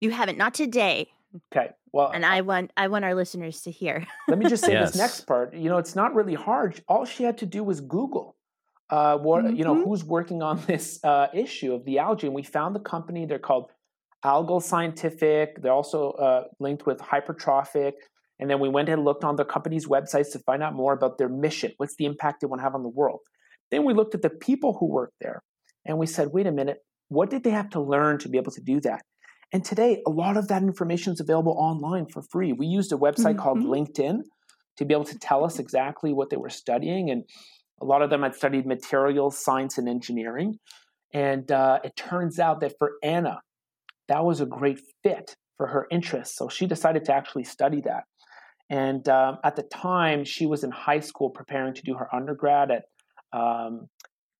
You 0.00 0.10
haven't, 0.10 0.36
not 0.36 0.54
today. 0.54 1.10
Okay. 1.52 1.70
Well, 1.92 2.10
and 2.10 2.24
I 2.24 2.40
want 2.42 2.72
I 2.76 2.88
want 2.88 3.04
our 3.04 3.14
listeners 3.14 3.62
to 3.62 3.70
hear. 3.70 4.06
let 4.28 4.38
me 4.38 4.48
just 4.48 4.64
say 4.64 4.72
yes. 4.72 4.92
this 4.92 5.00
next 5.00 5.20
part. 5.22 5.54
You 5.54 5.68
know, 5.68 5.78
it's 5.78 5.96
not 5.96 6.14
really 6.14 6.34
hard. 6.34 6.82
All 6.88 7.04
she 7.04 7.24
had 7.24 7.38
to 7.38 7.46
do 7.46 7.64
was 7.64 7.80
Google. 7.80 8.36
Uh, 8.90 9.16
what 9.16 9.44
mm-hmm. 9.44 9.56
you 9.56 9.64
know, 9.64 9.74
mm-hmm. 9.74 9.84
who's 9.84 10.04
working 10.04 10.42
on 10.42 10.62
this 10.66 11.02
uh, 11.04 11.28
issue 11.32 11.72
of 11.74 11.84
the 11.84 11.98
algae, 11.98 12.26
and 12.26 12.34
we 12.34 12.42
found 12.42 12.74
the 12.74 12.80
company. 12.80 13.24
They're 13.24 13.38
called 13.38 13.70
Algal 14.24 14.62
Scientific. 14.62 15.60
They're 15.62 15.72
also 15.72 16.10
uh, 16.12 16.44
linked 16.60 16.86
with 16.86 16.98
Hypertrophic. 16.98 17.92
And 18.38 18.50
then 18.50 18.58
we 18.58 18.68
went 18.68 18.88
and 18.88 19.04
looked 19.04 19.24
on 19.24 19.36
the 19.36 19.44
company's 19.44 19.86
websites 19.86 20.32
to 20.32 20.38
find 20.40 20.62
out 20.62 20.74
more 20.74 20.92
about 20.92 21.16
their 21.16 21.28
mission. 21.28 21.72
What's 21.76 21.94
the 21.96 22.06
impact 22.06 22.40
they 22.40 22.46
want 22.46 22.60
to 22.60 22.64
have 22.64 22.74
on 22.74 22.82
the 22.82 22.88
world? 22.88 23.20
Then 23.70 23.84
we 23.84 23.94
looked 23.94 24.14
at 24.14 24.22
the 24.22 24.30
people 24.30 24.76
who 24.78 24.86
work 24.86 25.12
there, 25.20 25.42
and 25.86 25.96
we 25.96 26.06
said, 26.06 26.28
wait 26.32 26.46
a 26.46 26.52
minute, 26.52 26.78
what 27.08 27.30
did 27.30 27.44
they 27.44 27.50
have 27.50 27.70
to 27.70 27.80
learn 27.80 28.18
to 28.18 28.28
be 28.28 28.38
able 28.38 28.52
to 28.52 28.60
do 28.60 28.80
that? 28.80 29.02
And 29.52 29.64
today, 29.64 30.02
a 30.06 30.10
lot 30.10 30.36
of 30.36 30.48
that 30.48 30.62
information 30.62 31.12
is 31.12 31.20
available 31.20 31.52
online 31.58 32.06
for 32.06 32.22
free. 32.22 32.52
We 32.52 32.66
used 32.66 32.92
a 32.92 32.96
website 32.96 33.36
mm-hmm. 33.36 33.38
called 33.38 33.58
LinkedIn 33.58 34.20
to 34.78 34.84
be 34.84 34.94
able 34.94 35.04
to 35.04 35.18
tell 35.18 35.44
us 35.44 35.58
exactly 35.58 36.12
what 36.12 36.30
they 36.30 36.38
were 36.38 36.48
studying. 36.48 37.10
And 37.10 37.24
a 37.80 37.84
lot 37.84 38.00
of 38.00 38.08
them 38.08 38.22
had 38.22 38.34
studied 38.34 38.66
materials, 38.66 39.38
science, 39.38 39.76
and 39.76 39.88
engineering. 39.88 40.58
And 41.12 41.50
uh, 41.52 41.80
it 41.84 41.94
turns 41.96 42.38
out 42.38 42.60
that 42.60 42.72
for 42.78 42.92
Anna, 43.02 43.40
that 44.08 44.24
was 44.24 44.40
a 44.40 44.46
great 44.46 44.80
fit 45.02 45.36
for 45.58 45.66
her 45.66 45.86
interests. 45.90 46.36
So 46.36 46.48
she 46.48 46.66
decided 46.66 47.04
to 47.06 47.14
actually 47.14 47.44
study 47.44 47.82
that. 47.82 48.04
And 48.70 49.06
um, 49.10 49.36
at 49.44 49.56
the 49.56 49.64
time, 49.64 50.24
she 50.24 50.46
was 50.46 50.64
in 50.64 50.70
high 50.70 51.00
school 51.00 51.28
preparing 51.28 51.74
to 51.74 51.82
do 51.82 51.94
her 51.94 52.08
undergrad 52.14 52.70
at, 52.70 52.84
um, 53.38 53.88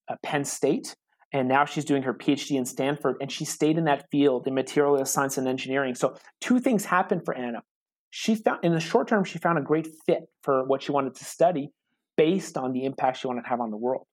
at 0.09 0.23
Penn 0.23 0.47
State 0.47 0.95
and 1.33 1.49
now 1.49 1.65
she's 1.65 1.85
doing 1.85 2.03
her 2.03 2.13
PhD 2.13 2.57
in 2.57 2.65
Stanford, 2.65 3.17
and 3.21 3.33
she 3.33 3.45
stayed 3.45 3.79
in 3.79 3.85
that 3.85 4.05
field 4.11 4.47
in 4.47 4.55
material 4.55 5.03
science 5.07 5.39
and 5.39 5.49
engineering. 5.49 5.95
So 5.95 6.17
two 6.41 6.61
things 6.61 6.85
happened 6.85 7.23
for 7.25 7.35
Anna. 7.35 7.63
She 8.11 8.35
found 8.35 8.63
in 8.63 8.73
the 8.73 8.81
short 8.81 9.09
term, 9.09 9.25
she 9.25 9.39
found 9.39 9.59
a 9.59 9.63
great 9.63 9.89
fit 10.07 10.25
for 10.43 10.65
what 10.67 10.83
she 10.83 10.93
wanted 10.93 11.15
to 11.15 11.25
study 11.25 11.71
based 12.17 12.59
on 12.59 12.73
the 12.73 12.85
impact 12.85 13.19
she 13.19 13.27
wanted 13.27 13.43
to 13.43 13.49
have 13.49 13.61
on 13.61 13.71
the 13.71 13.77
world. 13.77 14.07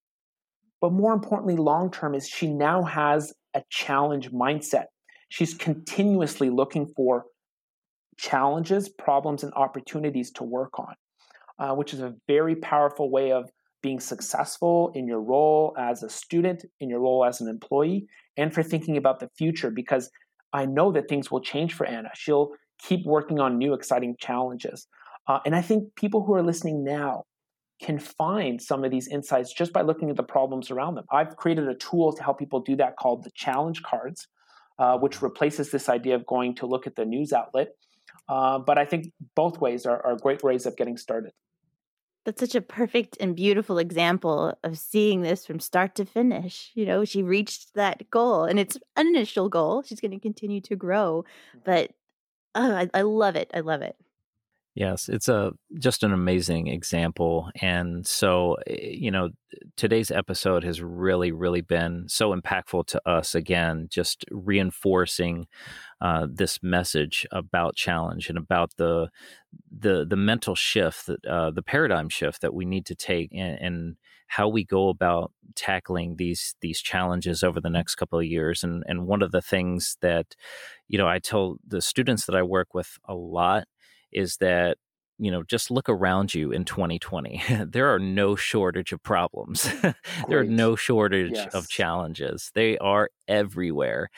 But 0.79 0.93
more 0.93 1.13
importantly, 1.13 1.57
long 1.57 1.91
term 1.91 2.15
is 2.15 2.27
she 2.27 2.47
now 2.47 2.83
has 2.83 3.33
a 3.53 3.63
challenge 3.69 4.31
mindset. 4.31 4.85
She's 5.27 5.53
continuously 5.53 6.49
looking 6.49 6.87
for 6.95 7.25
challenges, 8.17 8.87
problems, 8.87 9.43
and 9.43 9.53
opportunities 9.53 10.31
to 10.31 10.43
work 10.43 10.79
on, 10.79 10.95
uh, 11.59 11.75
which 11.75 11.93
is 11.93 11.99
a 11.99 12.15
very 12.27 12.55
powerful 12.55 13.11
way 13.11 13.33
of 13.33 13.49
being 13.81 13.99
successful 13.99 14.91
in 14.95 15.07
your 15.07 15.21
role 15.21 15.73
as 15.77 16.03
a 16.03 16.09
student, 16.09 16.65
in 16.79 16.89
your 16.89 16.99
role 16.99 17.25
as 17.25 17.41
an 17.41 17.47
employee, 17.47 18.07
and 18.37 18.53
for 18.53 18.63
thinking 18.63 18.97
about 18.97 19.19
the 19.19 19.29
future 19.37 19.71
because 19.71 20.09
I 20.53 20.65
know 20.65 20.91
that 20.91 21.07
things 21.07 21.29
will 21.31 21.41
change 21.41 21.73
for 21.73 21.85
Anna. 21.85 22.09
She'll 22.15 22.51
keep 22.79 23.05
working 23.05 23.39
on 23.39 23.57
new, 23.57 23.73
exciting 23.73 24.15
challenges. 24.19 24.87
Uh, 25.27 25.39
and 25.45 25.55
I 25.55 25.61
think 25.61 25.95
people 25.95 26.23
who 26.25 26.33
are 26.33 26.43
listening 26.43 26.83
now 26.83 27.25
can 27.81 27.99
find 27.99 28.61
some 28.61 28.83
of 28.83 28.91
these 28.91 29.07
insights 29.07 29.53
just 29.53 29.71
by 29.71 29.81
looking 29.81 30.09
at 30.09 30.15
the 30.17 30.23
problems 30.23 30.71
around 30.71 30.95
them. 30.95 31.05
I've 31.11 31.35
created 31.37 31.67
a 31.67 31.75
tool 31.75 32.11
to 32.13 32.23
help 32.23 32.39
people 32.39 32.59
do 32.59 32.75
that 32.77 32.97
called 32.97 33.23
the 33.23 33.31
challenge 33.35 33.83
cards. 33.83 34.27
uh, 34.79 34.97
which 34.97 35.21
replaces 35.21 35.71
this 35.71 35.89
idea 35.89 36.15
of 36.15 36.25
going 36.25 36.55
to 36.55 36.65
look 36.65 36.87
at 36.87 36.95
the 36.95 37.05
news 37.05 37.33
outlet. 37.33 37.69
Uh, 38.27 38.57
but 38.59 38.77
I 38.77 38.85
think 38.85 39.11
both 39.35 39.59
ways 39.59 39.85
are, 39.85 40.03
are 40.05 40.15
great 40.15 40.41
ways 40.43 40.65
of 40.65 40.77
getting 40.77 40.97
started. 40.97 41.33
That's 42.29 42.41
such 42.41 42.53
a 42.53 42.61
perfect 42.61 43.17
and 43.19 43.35
beautiful 43.35 43.79
example 43.79 44.55
of 44.63 44.77
seeing 44.77 45.23
this 45.23 45.47
from 45.47 45.59
start 45.59 45.95
to 45.95 46.05
finish. 46.05 46.69
You 46.75 46.85
know, 46.85 47.03
she 47.03 47.23
reached 47.23 47.73
that 47.73 48.07
goal 48.11 48.43
and 48.43 48.59
it's 48.59 48.77
an 48.95 49.07
initial 49.07 49.49
goal. 49.49 49.81
She's 49.81 49.99
going 49.99 50.11
to 50.11 50.19
continue 50.19 50.61
to 50.61 50.75
grow, 50.75 51.25
but 51.65 51.89
oh, 52.53 52.71
I, 52.71 52.89
I 52.93 53.01
love 53.01 53.35
it. 53.35 53.49
I 53.51 53.61
love 53.61 53.81
it. 53.81 53.95
Yes, 54.75 55.09
it's 55.09 55.27
a 55.27 55.53
just 55.79 56.03
an 56.03 56.13
amazing 56.13 56.67
example. 56.67 57.49
And 57.63 58.05
so, 58.05 58.57
eh, 58.67 58.91
you 58.91 59.09
know, 59.09 59.29
today's 59.75 60.11
episode 60.11 60.63
has 60.63 60.83
really, 60.83 61.31
really 61.31 61.61
been 61.61 62.05
so 62.07 62.35
impactful 62.35 62.85
to 62.89 63.01
us 63.09 63.33
again, 63.33 63.87
just 63.89 64.23
reinforcing 64.29 65.47
uh, 66.01 66.27
this 66.29 66.63
message 66.63 67.27
about 67.31 67.75
challenge 67.75 68.29
and 68.29 68.37
about 68.37 68.71
the 68.77 69.09
the 69.71 70.05
the 70.05 70.15
mental 70.15 70.55
shift 70.55 71.07
that 71.07 71.25
uh, 71.25 71.51
the 71.51 71.63
paradigm 71.63 72.09
shift 72.09 72.41
that 72.41 72.53
we 72.53 72.65
need 72.65 72.85
to 72.85 72.95
take 72.95 73.29
and 73.33 73.95
how 74.27 74.47
we 74.47 74.63
go 74.63 74.89
about 74.89 75.31
tackling 75.55 76.15
these 76.15 76.55
these 76.61 76.79
challenges 76.81 77.43
over 77.43 77.59
the 77.59 77.69
next 77.69 77.95
couple 77.95 78.19
of 78.19 78.25
years. 78.25 78.63
And 78.63 78.83
and 78.87 79.07
one 79.07 79.21
of 79.21 79.31
the 79.31 79.41
things 79.41 79.97
that 80.01 80.35
you 80.87 80.97
know 80.97 81.07
I 81.07 81.19
tell 81.19 81.57
the 81.67 81.81
students 81.81 82.25
that 82.25 82.35
I 82.35 82.43
work 82.43 82.73
with 82.73 82.97
a 83.05 83.15
lot 83.15 83.67
is 84.11 84.37
that 84.37 84.77
you 85.19 85.29
know 85.29 85.43
just 85.43 85.69
look 85.69 85.89
around 85.89 86.33
you 86.33 86.51
in 86.51 86.65
2020 86.65 87.43
there 87.67 87.93
are 87.93 87.99
no 87.99 88.35
shortage 88.35 88.91
of 88.91 89.03
problems. 89.03 89.69
There 90.27 90.39
are 90.39 90.43
no 90.43 90.75
shortage 90.75 91.31
yes. 91.33 91.53
of 91.53 91.67
challenges. 91.67 92.51
They 92.53 92.77
are 92.77 93.09
everywhere. 93.27 94.09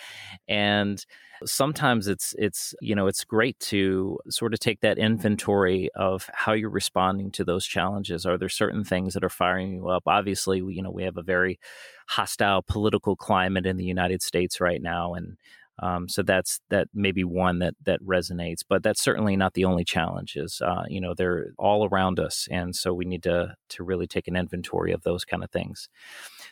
And 0.47 1.03
sometimes 1.45 2.07
it's 2.07 2.35
it's 2.37 2.73
you 2.81 2.95
know 2.95 3.07
it's 3.07 3.23
great 3.23 3.57
to 3.59 4.19
sort 4.29 4.53
of 4.53 4.59
take 4.59 4.81
that 4.81 4.97
inventory 4.97 5.89
of 5.95 6.29
how 6.33 6.53
you're 6.53 6.69
responding 6.69 7.31
to 7.31 7.43
those 7.43 7.65
challenges. 7.65 8.25
Are 8.25 8.37
there 8.37 8.49
certain 8.49 8.83
things 8.83 9.13
that 9.13 9.23
are 9.23 9.29
firing 9.29 9.73
you 9.73 9.87
up? 9.87 10.03
Obviously 10.05 10.57
you 10.57 10.81
know 10.81 10.91
we 10.91 11.03
have 11.03 11.17
a 11.17 11.23
very 11.23 11.59
hostile 12.07 12.61
political 12.61 13.15
climate 13.15 13.65
in 13.65 13.77
the 13.77 13.85
United 13.85 14.21
States 14.21 14.59
right 14.59 14.81
now 14.81 15.13
and 15.13 15.37
um, 15.81 16.07
so 16.07 16.21
that's 16.21 16.59
that 16.69 16.87
maybe 16.93 17.23
one 17.23 17.59
that 17.59 17.73
that 17.85 17.99
resonates, 18.01 18.59
but 18.67 18.83
that's 18.83 19.01
certainly 19.01 19.35
not 19.35 19.55
the 19.55 19.65
only 19.65 19.83
challenges. 19.83 20.61
Uh, 20.63 20.83
you 20.87 21.01
know, 21.01 21.13
they're 21.15 21.53
all 21.57 21.87
around 21.87 22.19
us, 22.19 22.47
and 22.51 22.75
so 22.75 22.93
we 22.93 23.05
need 23.05 23.23
to 23.23 23.55
to 23.69 23.83
really 23.83 24.07
take 24.07 24.27
an 24.27 24.35
inventory 24.35 24.91
of 24.91 25.01
those 25.03 25.25
kind 25.25 25.43
of 25.43 25.49
things. 25.49 25.89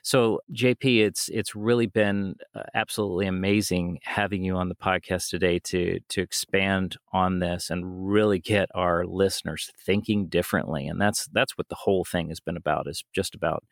So, 0.02 0.40
JP, 0.54 1.06
it's 1.06 1.30
it's 1.30 1.56
really 1.56 1.86
been 1.86 2.36
uh, 2.56 2.64
absolutely 2.74 3.28
amazing 3.28 4.00
having 4.04 4.44
you 4.44 4.56
on 4.56 4.70
the 4.70 4.76
podcast 4.76 5.30
today 5.30 5.60
to 5.66 6.00
to 6.10 6.22
expand 6.22 6.98
on 7.14 7.40
this 7.40 7.70
and 7.70 8.12
really 8.12 8.40
get 8.40 8.70
our 8.74 9.06
listeners 9.06 9.72
thinking 9.86 10.28
differently. 10.28 10.88
And 10.88 11.00
that's 11.00 11.28
that's 11.34 11.58
what 11.58 11.70
the 11.70 11.76
whole 11.76 12.04
thing 12.04 12.30
has 12.30 12.40
been 12.40 12.58
about. 12.58 12.88
Is 12.88 13.04
just 13.14 13.36
about 13.36 13.64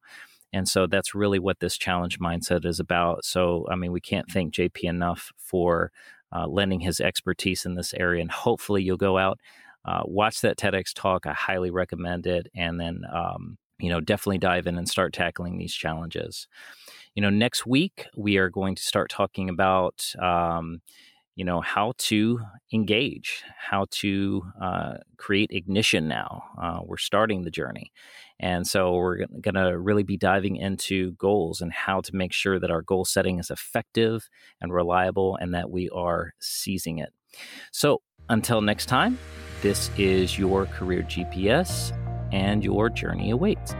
and 0.53 0.67
so 0.67 0.87
that's 0.87 1.15
really 1.15 1.39
what 1.39 1.59
this 1.59 1.77
challenge 1.77 2.19
mindset 2.19 2.65
is 2.65 2.79
about 2.79 3.23
so 3.23 3.67
i 3.69 3.75
mean 3.75 3.91
we 3.91 4.01
can't 4.01 4.31
thank 4.31 4.53
jp 4.53 4.83
enough 4.83 5.31
for 5.37 5.91
uh, 6.33 6.47
lending 6.47 6.79
his 6.79 6.99
expertise 6.99 7.65
in 7.65 7.75
this 7.75 7.93
area 7.93 8.21
and 8.21 8.31
hopefully 8.31 8.81
you'll 8.81 8.97
go 8.97 9.17
out 9.17 9.39
uh, 9.85 10.01
watch 10.05 10.41
that 10.41 10.57
TEDx 10.57 10.93
talk. 10.93 11.25
I 11.25 11.33
highly 11.33 11.71
recommend 11.71 12.27
it. 12.27 12.47
And 12.55 12.79
then 12.79 13.01
um, 13.11 13.57
you 13.81 13.89
know, 13.89 13.99
definitely 13.99 14.37
dive 14.37 14.67
in 14.67 14.77
and 14.77 14.87
start 14.87 15.13
tackling 15.13 15.57
these 15.57 15.73
challenges. 15.73 16.47
You 17.15 17.21
know, 17.21 17.29
next 17.29 17.65
week 17.65 18.05
we 18.15 18.37
are 18.37 18.49
going 18.49 18.75
to 18.75 18.83
start 18.83 19.09
talking 19.09 19.49
about, 19.49 20.13
um, 20.21 20.81
you 21.35 21.43
know, 21.43 21.61
how 21.61 21.93
to 21.97 22.39
engage, 22.71 23.43
how 23.57 23.87
to 23.89 24.43
uh, 24.61 24.93
create 25.17 25.49
ignition 25.51 26.07
now. 26.07 26.43
Uh, 26.61 26.79
we're 26.85 26.97
starting 26.97 27.41
the 27.41 27.51
journey. 27.51 27.91
And 28.39 28.65
so 28.65 28.93
we're 28.93 29.25
going 29.41 29.55
to 29.55 29.77
really 29.77 30.03
be 30.03 30.17
diving 30.17 30.55
into 30.55 31.13
goals 31.13 31.61
and 31.61 31.71
how 31.71 32.01
to 32.01 32.15
make 32.15 32.33
sure 32.33 32.59
that 32.59 32.71
our 32.71 32.81
goal 32.81 33.05
setting 33.05 33.39
is 33.39 33.49
effective 33.49 34.29
and 34.61 34.73
reliable 34.73 35.37
and 35.37 35.53
that 35.53 35.69
we 35.69 35.89
are 35.89 36.33
seizing 36.39 36.99
it. 36.99 37.13
So 37.71 38.01
until 38.29 38.61
next 38.61 38.87
time, 38.87 39.17
this 39.61 39.91
is 39.97 40.39
your 40.39 40.65
career 40.65 41.03
GPS 41.03 41.91
and 42.31 42.63
your 42.63 42.89
journey 42.89 43.31
awaits. 43.31 43.75